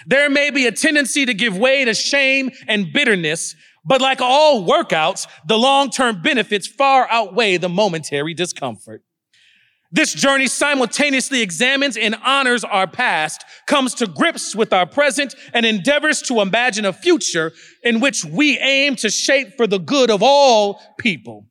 There 0.06 0.30
may 0.30 0.52
be 0.52 0.68
a 0.68 0.72
tendency 0.72 1.26
to 1.26 1.34
give 1.34 1.58
way 1.58 1.86
to 1.86 1.94
shame 1.94 2.52
and 2.68 2.92
bitterness, 2.94 3.56
but 3.86 4.02
like 4.02 4.22
all 4.22 4.68
workouts, 4.68 5.28
the 5.48 5.58
long-term 5.58 6.22
benefits 6.22 6.68
far 6.68 7.08
outweigh 7.10 7.58
the 7.58 7.70
momentary 7.70 8.34
discomfort. 8.34 9.04
This 9.94 10.12
journey 10.12 10.48
simultaneously 10.48 11.44
examines 11.44 11.98
and 11.98 12.16
honors 12.26 12.64
our 12.64 12.88
past, 12.88 13.46
comes 13.68 13.94
to 13.96 14.08
grips 14.08 14.56
with 14.56 14.74
our 14.74 14.88
present, 14.88 15.36
and 15.54 15.68
endeavors 15.68 16.24
to 16.24 16.42
imagine 16.42 16.84
a 16.84 16.92
future 16.92 17.54
in 17.84 18.00
which 18.00 18.26
we 18.26 18.58
aim 18.58 18.96
to 18.98 19.12
shape 19.12 19.56
for 19.56 19.68
the 19.68 19.78
good 19.78 20.10
of 20.10 20.24
all 20.24 20.82
people. 20.98 21.46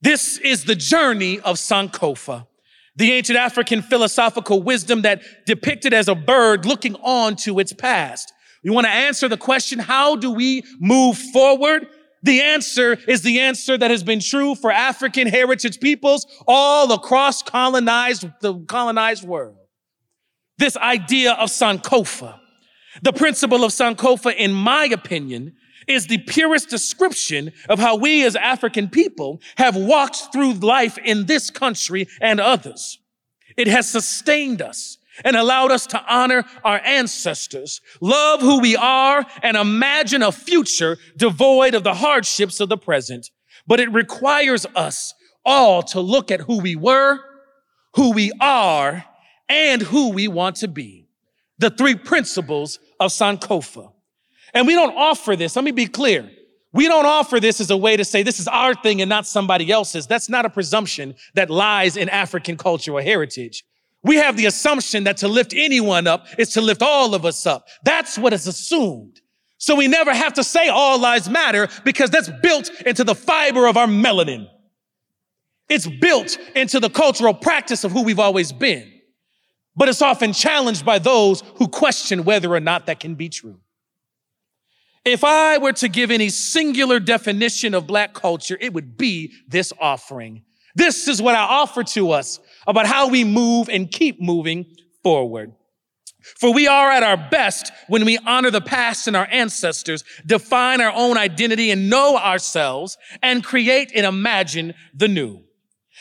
This 0.00 0.38
is 0.38 0.64
the 0.64 0.74
journey 0.74 1.38
of 1.38 1.54
Sankofa, 1.54 2.48
the 2.96 3.12
ancient 3.12 3.38
African 3.38 3.80
philosophical 3.80 4.60
wisdom 4.60 5.02
that 5.02 5.22
depicted 5.46 5.94
as 5.94 6.08
a 6.08 6.16
bird 6.16 6.66
looking 6.66 6.96
on 6.96 7.36
to 7.36 7.60
its 7.60 7.72
past. 7.72 8.32
We 8.64 8.70
want 8.70 8.86
to 8.88 8.92
answer 8.92 9.28
the 9.28 9.36
question, 9.36 9.78
how 9.78 10.16
do 10.16 10.32
we 10.32 10.64
move 10.80 11.16
forward? 11.16 11.86
The 12.22 12.40
answer 12.40 12.98
is 13.08 13.22
the 13.22 13.40
answer 13.40 13.76
that 13.76 13.90
has 13.90 14.02
been 14.02 14.20
true 14.20 14.54
for 14.54 14.70
African 14.70 15.26
heritage 15.26 15.80
peoples 15.80 16.26
all 16.46 16.92
across 16.92 17.42
colonized, 17.42 18.26
the 18.40 18.60
colonized 18.60 19.24
world. 19.24 19.56
This 20.58 20.76
idea 20.76 21.32
of 21.32 21.48
Sankofa. 21.48 22.38
The 23.02 23.12
principle 23.12 23.64
of 23.64 23.72
Sankofa, 23.72 24.34
in 24.36 24.52
my 24.52 24.84
opinion, 24.84 25.54
is 25.88 26.06
the 26.06 26.18
purest 26.18 26.68
description 26.68 27.52
of 27.68 27.78
how 27.78 27.96
we 27.96 28.24
as 28.24 28.36
African 28.36 28.88
people 28.88 29.40
have 29.56 29.74
walked 29.74 30.32
through 30.32 30.54
life 30.54 30.98
in 30.98 31.26
this 31.26 31.50
country 31.50 32.06
and 32.20 32.38
others. 32.38 32.98
It 33.56 33.66
has 33.66 33.88
sustained 33.88 34.62
us 34.62 34.98
and 35.24 35.36
allowed 35.36 35.70
us 35.70 35.86
to 35.88 36.04
honor 36.12 36.44
our 36.64 36.80
ancestors, 36.84 37.80
love 38.00 38.40
who 38.40 38.60
we 38.60 38.76
are, 38.76 39.24
and 39.42 39.56
imagine 39.56 40.22
a 40.22 40.32
future 40.32 40.98
devoid 41.16 41.74
of 41.74 41.84
the 41.84 41.94
hardships 41.94 42.60
of 42.60 42.68
the 42.68 42.78
present. 42.78 43.30
But 43.66 43.80
it 43.80 43.92
requires 43.92 44.66
us 44.74 45.14
all 45.44 45.82
to 45.82 46.00
look 46.00 46.30
at 46.30 46.40
who 46.40 46.60
we 46.60 46.76
were, 46.76 47.20
who 47.94 48.12
we 48.12 48.32
are, 48.40 49.04
and 49.48 49.82
who 49.82 50.10
we 50.10 50.28
want 50.28 50.56
to 50.56 50.68
be. 50.68 51.06
The 51.58 51.70
three 51.70 51.94
principles 51.94 52.78
of 52.98 53.10
Sankofa. 53.10 53.92
And 54.54 54.66
we 54.66 54.74
don't 54.74 54.96
offer 54.96 55.36
this. 55.36 55.56
Let 55.56 55.64
me 55.64 55.70
be 55.70 55.86
clear. 55.86 56.30
We 56.72 56.88
don't 56.88 57.06
offer 57.06 57.38
this 57.38 57.60
as 57.60 57.70
a 57.70 57.76
way 57.76 57.96
to 57.96 58.04
say 58.04 58.22
this 58.22 58.40
is 58.40 58.48
our 58.48 58.74
thing 58.74 59.02
and 59.02 59.08
not 59.08 59.26
somebody 59.26 59.70
else's. 59.70 60.06
That's 60.06 60.28
not 60.28 60.46
a 60.46 60.50
presumption 60.50 61.14
that 61.34 61.50
lies 61.50 61.96
in 61.96 62.08
African 62.08 62.56
culture 62.56 62.92
or 62.92 63.02
heritage. 63.02 63.64
We 64.04 64.16
have 64.16 64.36
the 64.36 64.46
assumption 64.46 65.04
that 65.04 65.18
to 65.18 65.28
lift 65.28 65.54
anyone 65.54 66.06
up 66.06 66.26
is 66.38 66.50
to 66.54 66.60
lift 66.60 66.82
all 66.82 67.14
of 67.14 67.24
us 67.24 67.46
up. 67.46 67.68
That's 67.84 68.18
what 68.18 68.32
is 68.32 68.46
assumed. 68.46 69.20
So 69.58 69.76
we 69.76 69.86
never 69.86 70.12
have 70.12 70.32
to 70.34 70.44
say 70.44 70.68
all 70.68 70.98
lives 70.98 71.28
matter 71.28 71.68
because 71.84 72.10
that's 72.10 72.28
built 72.42 72.70
into 72.84 73.04
the 73.04 73.14
fiber 73.14 73.66
of 73.66 73.76
our 73.76 73.86
melanin. 73.86 74.48
It's 75.68 75.86
built 75.86 76.36
into 76.56 76.80
the 76.80 76.90
cultural 76.90 77.32
practice 77.32 77.84
of 77.84 77.92
who 77.92 78.02
we've 78.02 78.18
always 78.18 78.50
been. 78.50 78.92
But 79.76 79.88
it's 79.88 80.02
often 80.02 80.32
challenged 80.32 80.84
by 80.84 80.98
those 80.98 81.42
who 81.56 81.68
question 81.68 82.24
whether 82.24 82.52
or 82.52 82.60
not 82.60 82.86
that 82.86 82.98
can 82.98 83.14
be 83.14 83.28
true. 83.28 83.60
If 85.04 85.24
I 85.24 85.58
were 85.58 85.72
to 85.74 85.88
give 85.88 86.10
any 86.10 86.28
singular 86.28 87.00
definition 87.00 87.72
of 87.72 87.86
black 87.86 88.14
culture, 88.14 88.58
it 88.60 88.72
would 88.72 88.96
be 88.96 89.32
this 89.48 89.72
offering. 89.80 90.42
This 90.74 91.08
is 91.08 91.20
what 91.20 91.34
I 91.34 91.42
offer 91.42 91.82
to 91.84 92.10
us 92.12 92.40
about 92.66 92.86
how 92.86 93.08
we 93.08 93.24
move 93.24 93.68
and 93.68 93.90
keep 93.90 94.20
moving 94.20 94.66
forward. 95.02 95.52
For 96.22 96.52
we 96.52 96.68
are 96.68 96.90
at 96.90 97.02
our 97.02 97.16
best 97.16 97.72
when 97.88 98.04
we 98.04 98.18
honor 98.18 98.50
the 98.50 98.60
past 98.60 99.06
and 99.08 99.16
our 99.16 99.26
ancestors, 99.30 100.04
define 100.24 100.80
our 100.80 100.92
own 100.94 101.18
identity 101.18 101.70
and 101.70 101.90
know 101.90 102.16
ourselves, 102.16 102.96
and 103.22 103.42
create 103.42 103.90
and 103.94 104.06
imagine 104.06 104.74
the 104.94 105.08
new. 105.08 105.42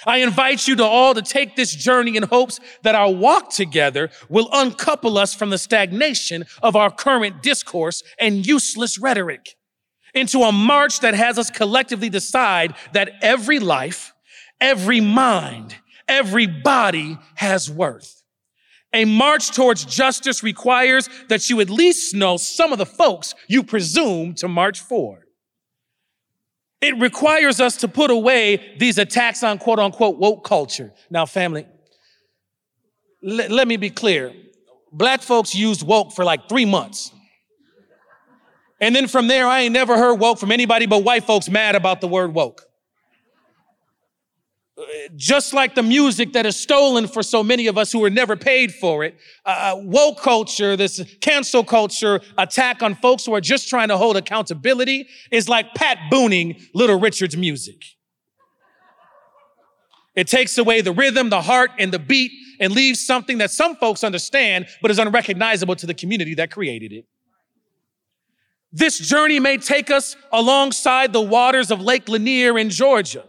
I 0.05 0.17
invite 0.17 0.67
you 0.67 0.75
to 0.77 0.83
all 0.83 1.13
to 1.13 1.21
take 1.21 1.55
this 1.55 1.75
journey 1.75 2.17
in 2.17 2.23
hopes 2.23 2.59
that 2.83 2.95
our 2.95 3.11
walk 3.11 3.51
together 3.51 4.09
will 4.29 4.49
uncouple 4.51 5.17
us 5.17 5.33
from 5.33 5.49
the 5.49 5.57
stagnation 5.57 6.45
of 6.63 6.75
our 6.75 6.89
current 6.89 7.43
discourse 7.43 8.01
and 8.19 8.45
useless 8.45 8.97
rhetoric 8.97 9.55
into 10.13 10.41
a 10.41 10.51
march 10.51 11.01
that 11.01 11.13
has 11.13 11.37
us 11.37 11.49
collectively 11.49 12.09
decide 12.09 12.75
that 12.93 13.11
every 13.21 13.59
life, 13.59 14.13
every 14.59 15.01
mind, 15.01 15.75
every 16.11 16.45
body 16.45 17.17
has 17.35 17.71
worth. 17.71 18.21
A 18.93 19.05
march 19.05 19.51
towards 19.51 19.85
justice 19.85 20.43
requires 20.43 21.09
that 21.29 21.49
you 21.49 21.61
at 21.61 21.69
least 21.69 22.13
know 22.13 22.35
some 22.35 22.73
of 22.73 22.77
the 22.77 22.85
folks 22.85 23.33
you 23.47 23.63
presume 23.63 24.35
to 24.35 24.49
march 24.49 24.81
for. 24.81 25.25
It 26.81 26.99
requires 26.99 27.61
us 27.61 27.77
to 27.77 27.87
put 27.87 28.11
away 28.11 28.75
these 28.77 28.97
attacks 28.97 29.43
on 29.43 29.59
quote 29.59 29.79
unquote 29.79 30.17
woke 30.17 30.43
culture. 30.43 30.91
Now, 31.09 31.25
family, 31.25 31.65
l- 33.25 33.49
let 33.49 33.67
me 33.67 33.77
be 33.77 33.89
clear. 33.89 34.33
Black 34.91 35.21
folks 35.21 35.55
used 35.55 35.83
woke 35.83 36.11
for 36.11 36.25
like 36.25 36.49
three 36.49 36.65
months. 36.65 37.11
And 38.81 38.93
then 38.95 39.07
from 39.07 39.27
there, 39.27 39.47
I 39.47 39.61
ain't 39.61 39.73
never 39.73 39.95
heard 39.95 40.15
woke 40.15 40.39
from 40.39 40.51
anybody 40.51 40.87
but 40.87 41.03
white 41.03 41.23
folks 41.23 41.47
mad 41.49 41.75
about 41.75 42.01
the 42.01 42.07
word 42.07 42.33
woke 42.33 42.65
just 45.15 45.53
like 45.53 45.75
the 45.75 45.83
music 45.83 46.33
that 46.33 46.45
is 46.45 46.55
stolen 46.55 47.07
for 47.07 47.23
so 47.23 47.43
many 47.43 47.67
of 47.67 47.77
us 47.77 47.91
who 47.91 47.99
were 47.99 48.09
never 48.09 48.35
paid 48.35 48.73
for 48.73 49.03
it, 49.03 49.17
uh, 49.45 49.73
uh, 49.73 49.81
woke 49.83 50.21
culture, 50.21 50.75
this 50.75 51.03
cancel 51.21 51.63
culture 51.63 52.21
attack 52.37 52.81
on 52.81 52.95
folks 52.95 53.25
who 53.25 53.33
are 53.33 53.41
just 53.41 53.69
trying 53.69 53.87
to 53.87 53.97
hold 53.97 54.17
accountability 54.17 55.07
is 55.31 55.47
like 55.47 55.73
Pat 55.75 55.97
Booning 56.09 56.61
Little 56.73 56.99
Richard's 56.99 57.37
music. 57.37 57.83
It 60.15 60.27
takes 60.27 60.57
away 60.57 60.81
the 60.81 60.91
rhythm, 60.91 61.29
the 61.29 61.41
heart, 61.41 61.71
and 61.79 61.91
the 61.91 61.99
beat 61.99 62.31
and 62.59 62.73
leaves 62.73 63.05
something 63.05 63.39
that 63.39 63.49
some 63.49 63.75
folks 63.75 64.03
understand, 64.03 64.67
but 64.81 64.91
is 64.91 64.99
unrecognizable 64.99 65.75
to 65.77 65.87
the 65.87 65.93
community 65.93 66.35
that 66.35 66.51
created 66.51 66.91
it. 66.91 67.05
This 68.73 68.99
journey 68.99 69.39
may 69.39 69.57
take 69.57 69.89
us 69.89 70.15
alongside 70.31 71.11
the 71.11 71.21
waters 71.21 71.71
of 71.71 71.81
Lake 71.81 72.07
Lanier 72.07 72.57
in 72.57 72.69
Georgia, 72.69 73.25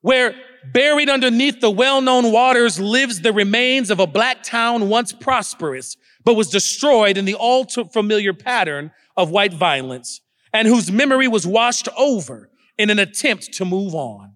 where 0.00 0.34
Buried 0.64 1.08
underneath 1.08 1.60
the 1.60 1.70
well-known 1.70 2.32
waters 2.32 2.78
lives 2.78 3.20
the 3.20 3.32
remains 3.32 3.90
of 3.90 3.98
a 3.98 4.06
black 4.06 4.42
town 4.42 4.88
once 4.88 5.12
prosperous, 5.12 5.96
but 6.24 6.34
was 6.34 6.50
destroyed 6.50 7.16
in 7.16 7.24
the 7.24 7.34
all 7.34 7.64
too 7.64 7.84
familiar 7.86 8.34
pattern 8.34 8.90
of 9.16 9.30
white 9.30 9.54
violence 9.54 10.20
and 10.52 10.68
whose 10.68 10.90
memory 10.90 11.28
was 11.28 11.46
washed 11.46 11.88
over 11.96 12.50
in 12.76 12.90
an 12.90 12.98
attempt 12.98 13.52
to 13.54 13.64
move 13.64 13.94
on. 13.94 14.32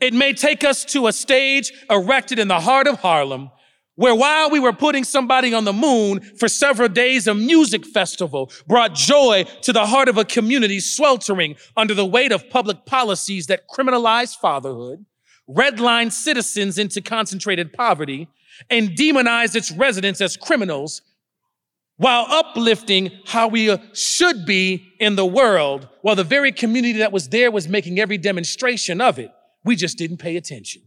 It 0.00 0.14
may 0.14 0.32
take 0.32 0.64
us 0.64 0.84
to 0.86 1.06
a 1.06 1.12
stage 1.12 1.72
erected 1.88 2.38
in 2.38 2.48
the 2.48 2.60
heart 2.60 2.86
of 2.86 3.00
Harlem 3.00 3.50
where 4.00 4.14
while 4.14 4.48
we 4.48 4.58
were 4.58 4.72
putting 4.72 5.04
somebody 5.04 5.52
on 5.52 5.64
the 5.64 5.74
moon 5.74 6.20
for 6.20 6.48
several 6.48 6.88
days, 6.88 7.26
a 7.26 7.34
music 7.34 7.84
festival 7.84 8.50
brought 8.66 8.94
joy 8.94 9.44
to 9.60 9.74
the 9.74 9.84
heart 9.84 10.08
of 10.08 10.16
a 10.16 10.24
community 10.24 10.80
sweltering 10.80 11.54
under 11.76 11.92
the 11.92 12.06
weight 12.06 12.32
of 12.32 12.48
public 12.48 12.86
policies 12.86 13.46
that 13.48 13.68
criminalized 13.68 14.36
fatherhood, 14.36 15.04
redlined 15.52 16.12
citizens 16.12 16.78
into 16.78 17.00
concentrated 17.00 17.72
poverty, 17.72 18.28
and 18.68 18.94
demonized 18.94 19.56
its 19.56 19.70
residents 19.70 20.20
as 20.20 20.36
criminals 20.36 21.02
while 21.96 22.24
uplifting 22.30 23.10
how 23.26 23.46
we 23.46 23.68
uh, 23.68 23.76
should 23.92 24.46
be 24.46 24.90
in 24.98 25.16
the 25.16 25.26
world, 25.26 25.86
while 26.00 26.16
the 26.16 26.24
very 26.24 26.50
community 26.50 26.98
that 26.98 27.12
was 27.12 27.28
there 27.28 27.50
was 27.50 27.68
making 27.68 27.98
every 28.00 28.16
demonstration 28.16 29.02
of 29.02 29.18
it. 29.18 29.30
We 29.64 29.76
just 29.76 29.98
didn't 29.98 30.16
pay 30.16 30.36
attention. 30.36 30.80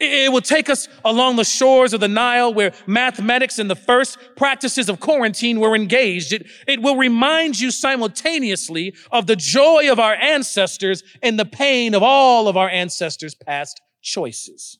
It 0.00 0.32
will 0.32 0.40
take 0.40 0.68
us 0.68 0.88
along 1.04 1.36
the 1.36 1.44
shores 1.44 1.92
of 1.92 2.00
the 2.00 2.08
Nile 2.08 2.52
where 2.52 2.72
mathematics 2.86 3.58
and 3.58 3.70
the 3.70 3.76
first 3.76 4.18
practices 4.36 4.88
of 4.88 5.00
quarantine 5.00 5.60
were 5.60 5.76
engaged. 5.76 6.32
It, 6.32 6.46
it 6.66 6.82
will 6.82 6.96
remind 6.96 7.60
you 7.60 7.70
simultaneously 7.70 8.94
of 9.10 9.26
the 9.26 9.36
joy 9.36 9.90
of 9.92 10.00
our 10.00 10.14
ancestors 10.14 11.02
and 11.22 11.38
the 11.38 11.44
pain 11.44 11.94
of 11.94 12.02
all 12.02 12.48
of 12.48 12.56
our 12.56 12.68
ancestors' 12.68 13.34
past 13.34 13.80
choices. 14.00 14.78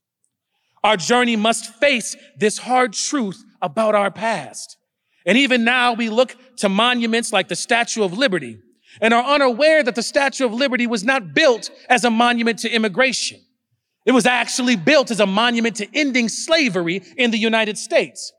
Our 0.82 0.96
journey 0.96 1.36
must 1.36 1.74
face 1.76 2.16
this 2.36 2.58
hard 2.58 2.92
truth 2.92 3.44
about 3.60 3.94
our 3.94 4.10
past. 4.10 4.76
And 5.24 5.38
even 5.38 5.62
now 5.62 5.92
we 5.92 6.10
look 6.10 6.34
to 6.56 6.68
monuments 6.68 7.32
like 7.32 7.48
the 7.48 7.54
Statue 7.54 8.02
of 8.02 8.18
Liberty 8.18 8.58
and 9.00 9.14
are 9.14 9.22
unaware 9.22 9.82
that 9.82 9.94
the 9.94 10.02
Statue 10.02 10.44
of 10.44 10.52
Liberty 10.52 10.86
was 10.86 11.04
not 11.04 11.34
built 11.34 11.70
as 11.88 12.04
a 12.04 12.10
monument 12.10 12.58
to 12.60 12.70
immigration. 12.70 13.40
It 14.04 14.12
was 14.12 14.26
actually 14.26 14.76
built 14.76 15.10
as 15.10 15.20
a 15.20 15.26
monument 15.26 15.76
to 15.76 15.88
ending 15.94 16.28
slavery 16.28 17.02
in 17.16 17.30
the 17.30 17.38
United 17.38 17.78
States. 17.78 18.32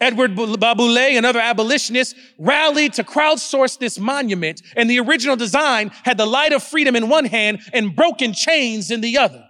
Edward 0.00 0.32
Laboulaye 0.34 1.16
and 1.16 1.24
other 1.24 1.38
abolitionists 1.38 2.14
rallied 2.38 2.94
to 2.94 3.04
crowdsource 3.04 3.78
this 3.78 3.98
monument, 3.98 4.60
and 4.76 4.90
the 4.90 4.98
original 4.98 5.36
design 5.36 5.90
had 6.04 6.18
the 6.18 6.26
light 6.26 6.52
of 6.52 6.62
freedom 6.62 6.96
in 6.96 7.08
one 7.08 7.24
hand 7.24 7.60
and 7.72 7.94
broken 7.94 8.32
chains 8.32 8.90
in 8.90 9.00
the 9.00 9.16
other. 9.18 9.44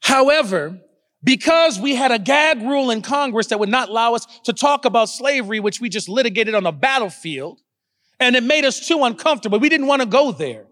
However, 0.00 0.80
because 1.22 1.78
we 1.78 1.94
had 1.94 2.10
a 2.10 2.18
gag 2.18 2.62
rule 2.62 2.90
in 2.90 3.02
Congress 3.02 3.48
that 3.48 3.60
would 3.60 3.68
not 3.68 3.90
allow 3.90 4.14
us 4.14 4.26
to 4.44 4.54
talk 4.54 4.86
about 4.86 5.10
slavery, 5.10 5.60
which 5.60 5.80
we 5.80 5.90
just 5.90 6.08
litigated 6.08 6.54
on 6.54 6.62
the 6.62 6.72
battlefield, 6.72 7.60
and 8.20 8.36
it 8.36 8.42
made 8.42 8.64
us 8.64 8.86
too 8.86 9.04
uncomfortable. 9.04 9.58
We 9.58 9.68
didn't 9.68 9.86
want 9.86 10.02
to 10.02 10.06
go 10.06 10.32
there. 10.32 10.66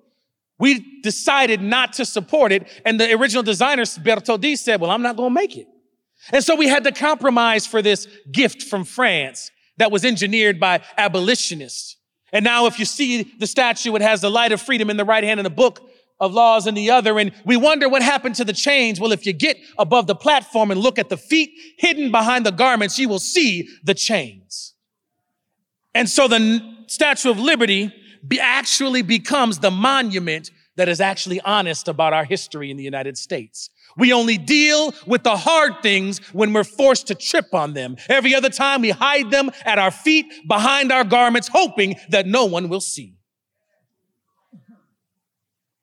We 0.59 1.01
decided 1.03 1.61
not 1.61 1.93
to 1.95 2.05
support 2.05 2.51
it. 2.51 2.67
And 2.85 2.99
the 2.99 3.13
original 3.13 3.43
designer, 3.43 3.83
Bartholdi, 3.83 4.57
said, 4.57 4.81
well, 4.81 4.91
I'm 4.91 5.03
not 5.03 5.17
going 5.17 5.31
to 5.31 5.35
make 5.35 5.57
it. 5.57 5.67
And 6.33 6.43
so 6.43 6.57
we 6.57 6.67
had 6.67 6.85
to 6.85 6.93
compromise 6.93 7.67
for 7.67 7.83
this 7.83 8.09
gift 8.33 8.63
from 8.63 8.85
France 8.85 9.51
that 9.77 9.93
was 9.93 10.05
engineered 10.05 10.59
by 10.59 10.83
abolitionists. 10.97 11.97
And 12.33 12.45
now 12.45 12.67
if 12.67 12.79
you 12.79 12.85
see 12.85 13.23
the 13.39 13.47
statue, 13.47 13.95
it 13.95 14.03
has 14.03 14.23
the 14.23 14.31
light 14.31 14.53
of 14.53 14.61
freedom 14.61 14.91
in 14.91 14.97
the 14.97 15.05
right 15.05 15.23
hand 15.23 15.39
and 15.39 15.45
the 15.45 15.51
book 15.51 15.91
of 16.19 16.33
laws 16.33 16.67
in 16.67 16.75
the 16.75 16.91
other. 16.91 17.19
And 17.19 17.33
we 17.45 17.59
wonder 17.59 17.89
what 17.89 18.03
happened 18.03 18.35
to 18.37 18.45
the 18.45 18.55
chains. 18.55 18.99
Well, 18.99 19.13
if 19.13 19.27
you 19.27 19.35
get 19.35 19.59
above 19.79 20.07
the 20.07 20.15
platform 20.15 20.71
and 20.71 20.81
look 20.81 20.99
at 20.99 21.11
the 21.11 21.19
feet 21.19 21.51
hidden 21.77 22.11
behind 22.11 22.47
the 22.47 22.53
garments, 22.53 22.99
you 22.99 23.09
will 23.09 23.19
see 23.19 23.69
the 23.85 23.95
chains. 23.95 24.73
And 25.95 26.09
so 26.09 26.27
the 26.27 26.76
Statue 26.87 27.31
of 27.31 27.39
Liberty 27.39 27.93
be 28.27 28.41
actually 28.41 29.03
becomes 29.03 29.59
the 29.59 29.71
monument 29.71 30.51
that 30.77 30.89
is 30.89 31.01
actually 31.01 31.41
honest 31.41 31.89
about 31.89 32.13
our 32.13 32.25
history 32.25 32.71
in 32.71 32.77
the 32.77 32.83
United 32.85 33.17
States. 33.17 33.71
We 33.97 34.13
only 34.13 34.37
deal 34.37 34.95
with 35.07 35.23
the 35.23 35.37
hard 35.37 35.83
things 35.83 36.19
when 36.33 36.53
we're 36.53 36.65
forced 36.65 37.07
to 37.07 37.15
trip 37.15 37.55
on 37.55 37.73
them. 37.73 37.97
Every 38.09 38.35
other 38.35 38.51
time 38.51 38.83
we 38.83 38.91
hide 38.91 39.31
them 39.31 39.51
at 39.65 39.79
our 39.79 39.91
feet, 39.91 40.27
behind 40.47 40.93
our 40.93 41.05
garments, 41.05 41.49
hoping 41.49 41.97
that 42.11 42.27
no 42.27 42.45
one 42.45 42.69
will 42.69 42.81
see. 42.81 43.17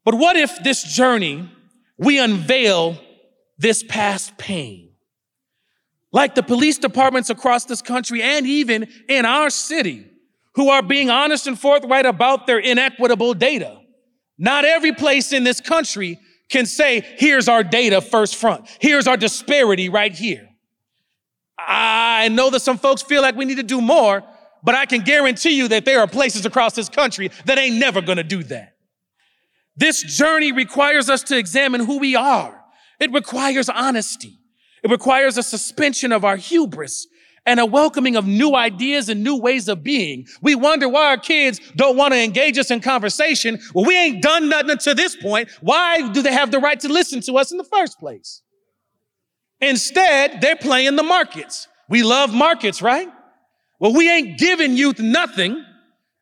But 0.05 0.15
what 0.15 0.35
if 0.35 0.61
this 0.63 0.83
journey, 0.83 1.49
we 1.97 2.19
unveil 2.19 2.99
this 3.57 3.83
past 3.83 4.37
pain? 4.37 4.91
Like 6.11 6.35
the 6.35 6.43
police 6.43 6.77
departments 6.77 7.31
across 7.31 7.65
this 7.65 7.81
country 7.81 8.21
and 8.21 8.45
even 8.45 8.87
in 9.09 9.25
our 9.25 9.49
city, 9.49 10.05
who 10.55 10.69
are 10.69 10.81
being 10.81 11.09
honest 11.09 11.47
and 11.47 11.59
forthright 11.59 12.05
about 12.05 12.47
their 12.47 12.59
inequitable 12.59 13.33
data. 13.33 13.79
Not 14.37 14.65
every 14.65 14.93
place 14.93 15.33
in 15.33 15.43
this 15.43 15.59
country 15.59 16.19
can 16.49 16.65
say, 16.65 17.05
here's 17.17 17.47
our 17.47 17.63
data 17.63 18.01
first 18.01 18.35
front. 18.35 18.67
Here's 18.79 19.07
our 19.07 19.17
disparity 19.17 19.89
right 19.89 20.13
here. 20.13 20.47
I 21.57 22.27
know 22.29 22.49
that 22.49 22.61
some 22.61 22.77
folks 22.77 23.01
feel 23.01 23.21
like 23.21 23.35
we 23.35 23.45
need 23.45 23.57
to 23.57 23.63
do 23.63 23.81
more, 23.81 24.23
but 24.63 24.75
I 24.75 24.85
can 24.85 25.01
guarantee 25.01 25.57
you 25.57 25.67
that 25.69 25.85
there 25.85 25.99
are 25.99 26.07
places 26.07 26.45
across 26.45 26.73
this 26.73 26.89
country 26.89 27.31
that 27.45 27.57
ain't 27.57 27.77
never 27.77 28.01
gonna 28.01 28.23
do 28.23 28.43
that. 28.43 28.75
This 29.75 30.03
journey 30.03 30.51
requires 30.51 31.09
us 31.09 31.23
to 31.23 31.37
examine 31.37 31.85
who 31.85 31.99
we 31.99 32.15
are. 32.15 32.59
It 32.99 33.11
requires 33.11 33.69
honesty. 33.69 34.39
It 34.83 34.91
requires 34.91 35.37
a 35.37 35.43
suspension 35.43 36.11
of 36.11 36.23
our 36.23 36.35
hubris 36.35 37.07
and 37.45 37.59
a 37.59 37.65
welcoming 37.65 38.15
of 38.15 38.25
new 38.25 38.55
ideas 38.55 39.09
and 39.09 39.23
new 39.23 39.37
ways 39.37 39.67
of 39.67 39.83
being. 39.83 40.27
We 40.41 40.55
wonder 40.55 40.87
why 40.87 41.07
our 41.07 41.17
kids 41.17 41.59
don't 41.75 41.97
want 41.97 42.13
to 42.13 42.21
engage 42.21 42.57
us 42.57 42.71
in 42.71 42.79
conversation. 42.79 43.59
Well, 43.73 43.85
we 43.85 43.97
ain't 43.97 44.21
done 44.21 44.49
nothing 44.49 44.77
to 44.77 44.93
this 44.93 45.15
point. 45.15 45.49
Why 45.61 46.09
do 46.09 46.21
they 46.21 46.31
have 46.31 46.51
the 46.51 46.59
right 46.59 46.79
to 46.79 46.87
listen 46.87 47.21
to 47.21 47.33
us 47.33 47.51
in 47.51 47.57
the 47.57 47.63
first 47.63 47.99
place? 47.99 48.41
Instead, 49.59 50.41
they're 50.41 50.55
playing 50.55 50.95
the 50.95 51.03
markets. 51.03 51.67
We 51.89 52.03
love 52.03 52.33
markets, 52.33 52.81
right? 52.81 53.09
Well, 53.79 53.93
we 53.93 54.09
ain't 54.09 54.37
giving 54.37 54.75
youth 54.75 54.99
nothing 54.99 55.63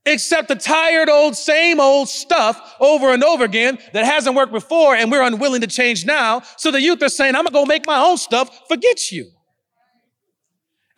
except 0.05 0.47
the 0.47 0.55
tired 0.55 1.09
old, 1.09 1.35
same 1.35 1.79
old 1.79 2.09
stuff 2.09 2.75
over 2.79 3.13
and 3.13 3.23
over 3.23 3.43
again 3.43 3.77
that 3.93 4.05
hasn't 4.05 4.35
worked 4.35 4.51
before 4.51 4.95
and 4.95 5.11
we're 5.11 5.21
unwilling 5.21 5.61
to 5.61 5.67
change 5.67 6.05
now. 6.05 6.41
So 6.57 6.71
the 6.71 6.81
youth 6.81 7.03
are 7.03 7.09
saying, 7.09 7.35
I'm 7.35 7.43
gonna 7.43 7.53
go 7.53 7.65
make 7.65 7.85
my 7.85 7.99
own 7.99 8.17
stuff, 8.17 8.67
forget 8.67 9.11
you. 9.11 9.29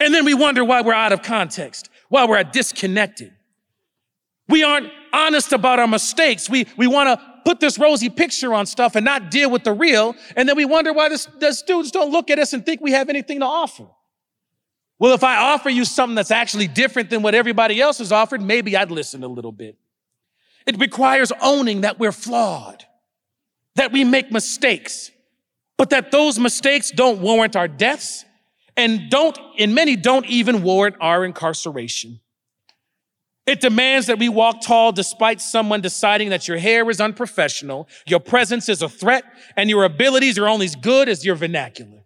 And 0.03 0.13
then 0.13 0.25
we 0.25 0.33
wonder 0.33 0.65
why 0.65 0.81
we're 0.81 0.93
out 0.93 1.13
of 1.13 1.21
context, 1.21 1.89
why 2.09 2.25
we're 2.25 2.43
disconnected. 2.43 3.31
We 4.49 4.61
aren't 4.61 4.91
honest 5.13 5.53
about 5.53 5.79
our 5.79 5.87
mistakes. 5.87 6.49
We, 6.49 6.67
we 6.75 6.87
want 6.87 7.07
to 7.07 7.33
put 7.45 7.61
this 7.61 7.79
rosy 7.79 8.09
picture 8.09 8.53
on 8.53 8.65
stuff 8.65 8.97
and 8.97 9.05
not 9.05 9.31
deal 9.31 9.49
with 9.49 9.63
the 9.63 9.71
real. 9.71 10.13
And 10.35 10.49
then 10.49 10.57
we 10.57 10.65
wonder 10.65 10.91
why 10.91 11.07
the, 11.07 11.25
the 11.39 11.53
students 11.53 11.91
don't 11.91 12.11
look 12.11 12.29
at 12.29 12.37
us 12.37 12.51
and 12.51 12.65
think 12.65 12.81
we 12.81 12.91
have 12.91 13.07
anything 13.07 13.39
to 13.39 13.45
offer. 13.45 13.87
Well, 14.99 15.13
if 15.13 15.23
I 15.23 15.37
offer 15.37 15.69
you 15.69 15.85
something 15.85 16.15
that's 16.15 16.31
actually 16.31 16.67
different 16.67 17.09
than 17.09 17.21
what 17.21 17.33
everybody 17.33 17.79
else 17.79 17.99
has 17.99 18.11
offered, 18.11 18.41
maybe 18.41 18.75
I'd 18.75 18.91
listen 18.91 19.23
a 19.23 19.27
little 19.27 19.53
bit. 19.53 19.77
It 20.67 20.77
requires 20.79 21.31
owning 21.41 21.81
that 21.81 21.97
we're 21.97 22.11
flawed, 22.11 22.83
that 23.75 23.93
we 23.93 24.03
make 24.03 24.33
mistakes, 24.33 25.11
but 25.77 25.91
that 25.91 26.11
those 26.11 26.39
mistakes 26.39 26.91
don't 26.91 27.21
warrant 27.21 27.55
our 27.55 27.69
deaths 27.69 28.25
and 28.75 29.09
don't, 29.09 29.37
and 29.57 29.75
many 29.75 29.95
don't 29.95 30.25
even 30.25 30.63
warrant 30.63 30.95
our 30.99 31.23
incarceration. 31.23 32.19
It 33.45 33.59
demands 33.59 34.07
that 34.07 34.19
we 34.19 34.29
walk 34.29 34.61
tall 34.61 34.91
despite 34.91 35.41
someone 35.41 35.81
deciding 35.81 36.29
that 36.29 36.47
your 36.47 36.57
hair 36.57 36.89
is 36.89 37.01
unprofessional, 37.01 37.89
your 38.07 38.21
presence 38.21 38.69
is 38.69 38.81
a 38.81 38.87
threat, 38.87 39.25
and 39.57 39.69
your 39.69 39.83
abilities 39.83 40.37
are 40.37 40.47
only 40.47 40.65
as 40.65 40.75
good 40.75 41.09
as 41.09 41.25
your 41.25 41.35
vernacular. 41.35 42.03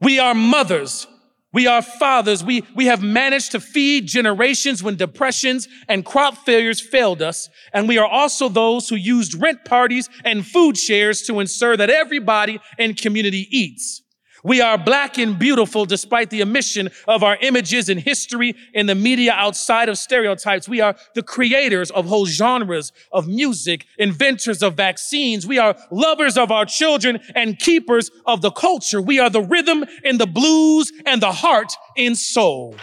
We 0.00 0.18
are 0.18 0.34
mothers 0.34 1.06
we 1.52 1.66
are 1.66 1.82
fathers. 1.82 2.44
We, 2.44 2.64
we 2.76 2.86
have 2.86 3.02
managed 3.02 3.52
to 3.52 3.60
feed 3.60 4.06
generations 4.06 4.82
when 4.82 4.94
depressions 4.94 5.66
and 5.88 6.04
crop 6.04 6.36
failures 6.38 6.80
failed 6.80 7.22
us. 7.22 7.48
And 7.72 7.88
we 7.88 7.98
are 7.98 8.06
also 8.06 8.48
those 8.48 8.88
who 8.88 8.94
used 8.94 9.40
rent 9.40 9.64
parties 9.64 10.08
and 10.24 10.46
food 10.46 10.76
shares 10.76 11.22
to 11.22 11.40
ensure 11.40 11.76
that 11.76 11.90
everybody 11.90 12.60
in 12.78 12.94
community 12.94 13.48
eats. 13.50 13.99
We 14.42 14.60
are 14.60 14.78
black 14.78 15.18
and 15.18 15.38
beautiful 15.38 15.84
despite 15.84 16.30
the 16.30 16.42
omission 16.42 16.90
of 17.06 17.22
our 17.22 17.36
images 17.40 17.88
and 17.88 18.00
history 18.00 18.54
in 18.72 18.86
the 18.86 18.94
media 18.94 19.32
outside 19.32 19.88
of 19.88 19.98
stereotypes. 19.98 20.68
We 20.68 20.80
are 20.80 20.96
the 21.14 21.22
creators 21.22 21.90
of 21.90 22.06
whole 22.06 22.26
genres 22.26 22.92
of 23.12 23.28
music, 23.28 23.86
inventors 23.98 24.62
of 24.62 24.74
vaccines. 24.74 25.46
We 25.46 25.58
are 25.58 25.76
lovers 25.90 26.38
of 26.38 26.50
our 26.50 26.64
children 26.64 27.20
and 27.34 27.58
keepers 27.58 28.10
of 28.26 28.40
the 28.40 28.50
culture. 28.50 29.02
We 29.02 29.18
are 29.18 29.30
the 29.30 29.42
rhythm 29.42 29.84
in 30.04 30.18
the 30.18 30.26
blues 30.26 30.92
and 31.04 31.20
the 31.20 31.32
heart 31.32 31.72
in 31.96 32.14
soul. 32.14 32.76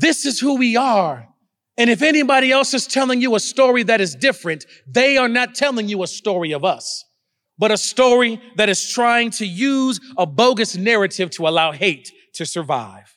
This 0.00 0.24
is 0.24 0.38
who 0.38 0.56
we 0.56 0.76
are. 0.76 1.28
And 1.78 1.88
if 1.88 2.02
anybody 2.02 2.50
else 2.50 2.74
is 2.74 2.88
telling 2.88 3.20
you 3.20 3.36
a 3.36 3.40
story 3.40 3.84
that 3.84 4.00
is 4.00 4.16
different, 4.16 4.66
they 4.84 5.16
are 5.16 5.28
not 5.28 5.54
telling 5.54 5.88
you 5.88 6.02
a 6.02 6.08
story 6.08 6.50
of 6.50 6.64
us, 6.64 7.04
but 7.56 7.70
a 7.70 7.78
story 7.78 8.42
that 8.56 8.68
is 8.68 8.90
trying 8.90 9.30
to 9.30 9.46
use 9.46 10.00
a 10.18 10.26
bogus 10.26 10.76
narrative 10.76 11.30
to 11.30 11.46
allow 11.46 11.70
hate 11.70 12.10
to 12.34 12.44
survive. 12.44 13.16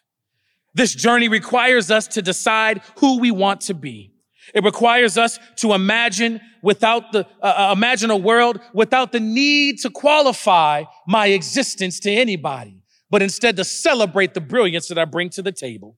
This 0.75 0.93
journey 0.93 1.27
requires 1.27 1.89
us 1.89 2.07
to 2.09 2.21
decide 2.21 2.81
who 2.99 3.19
we 3.19 3.31
want 3.31 3.61
to 3.61 3.73
be. 3.73 4.13
It 4.53 4.63
requires 4.63 5.17
us 5.17 5.39
to 5.57 5.73
imagine 5.73 6.39
without 6.61 7.11
the, 7.11 7.25
uh, 7.41 7.69
uh 7.69 7.73
imagine 7.75 8.11
a 8.11 8.17
world 8.17 8.59
without 8.73 9.11
the 9.11 9.19
need 9.19 9.79
to 9.79 9.89
qualify 9.89 10.83
my 11.07 11.27
existence 11.27 11.99
to 12.01 12.11
anybody, 12.11 12.83
but 13.09 13.23
instead 13.23 13.55
to 13.57 13.63
celebrate 13.63 14.35
the 14.35 14.41
brilliance 14.41 14.87
that 14.89 14.99
I 14.99 15.05
bring 15.05 15.29
to 15.31 15.41
the 15.41 15.51
table. 15.51 15.97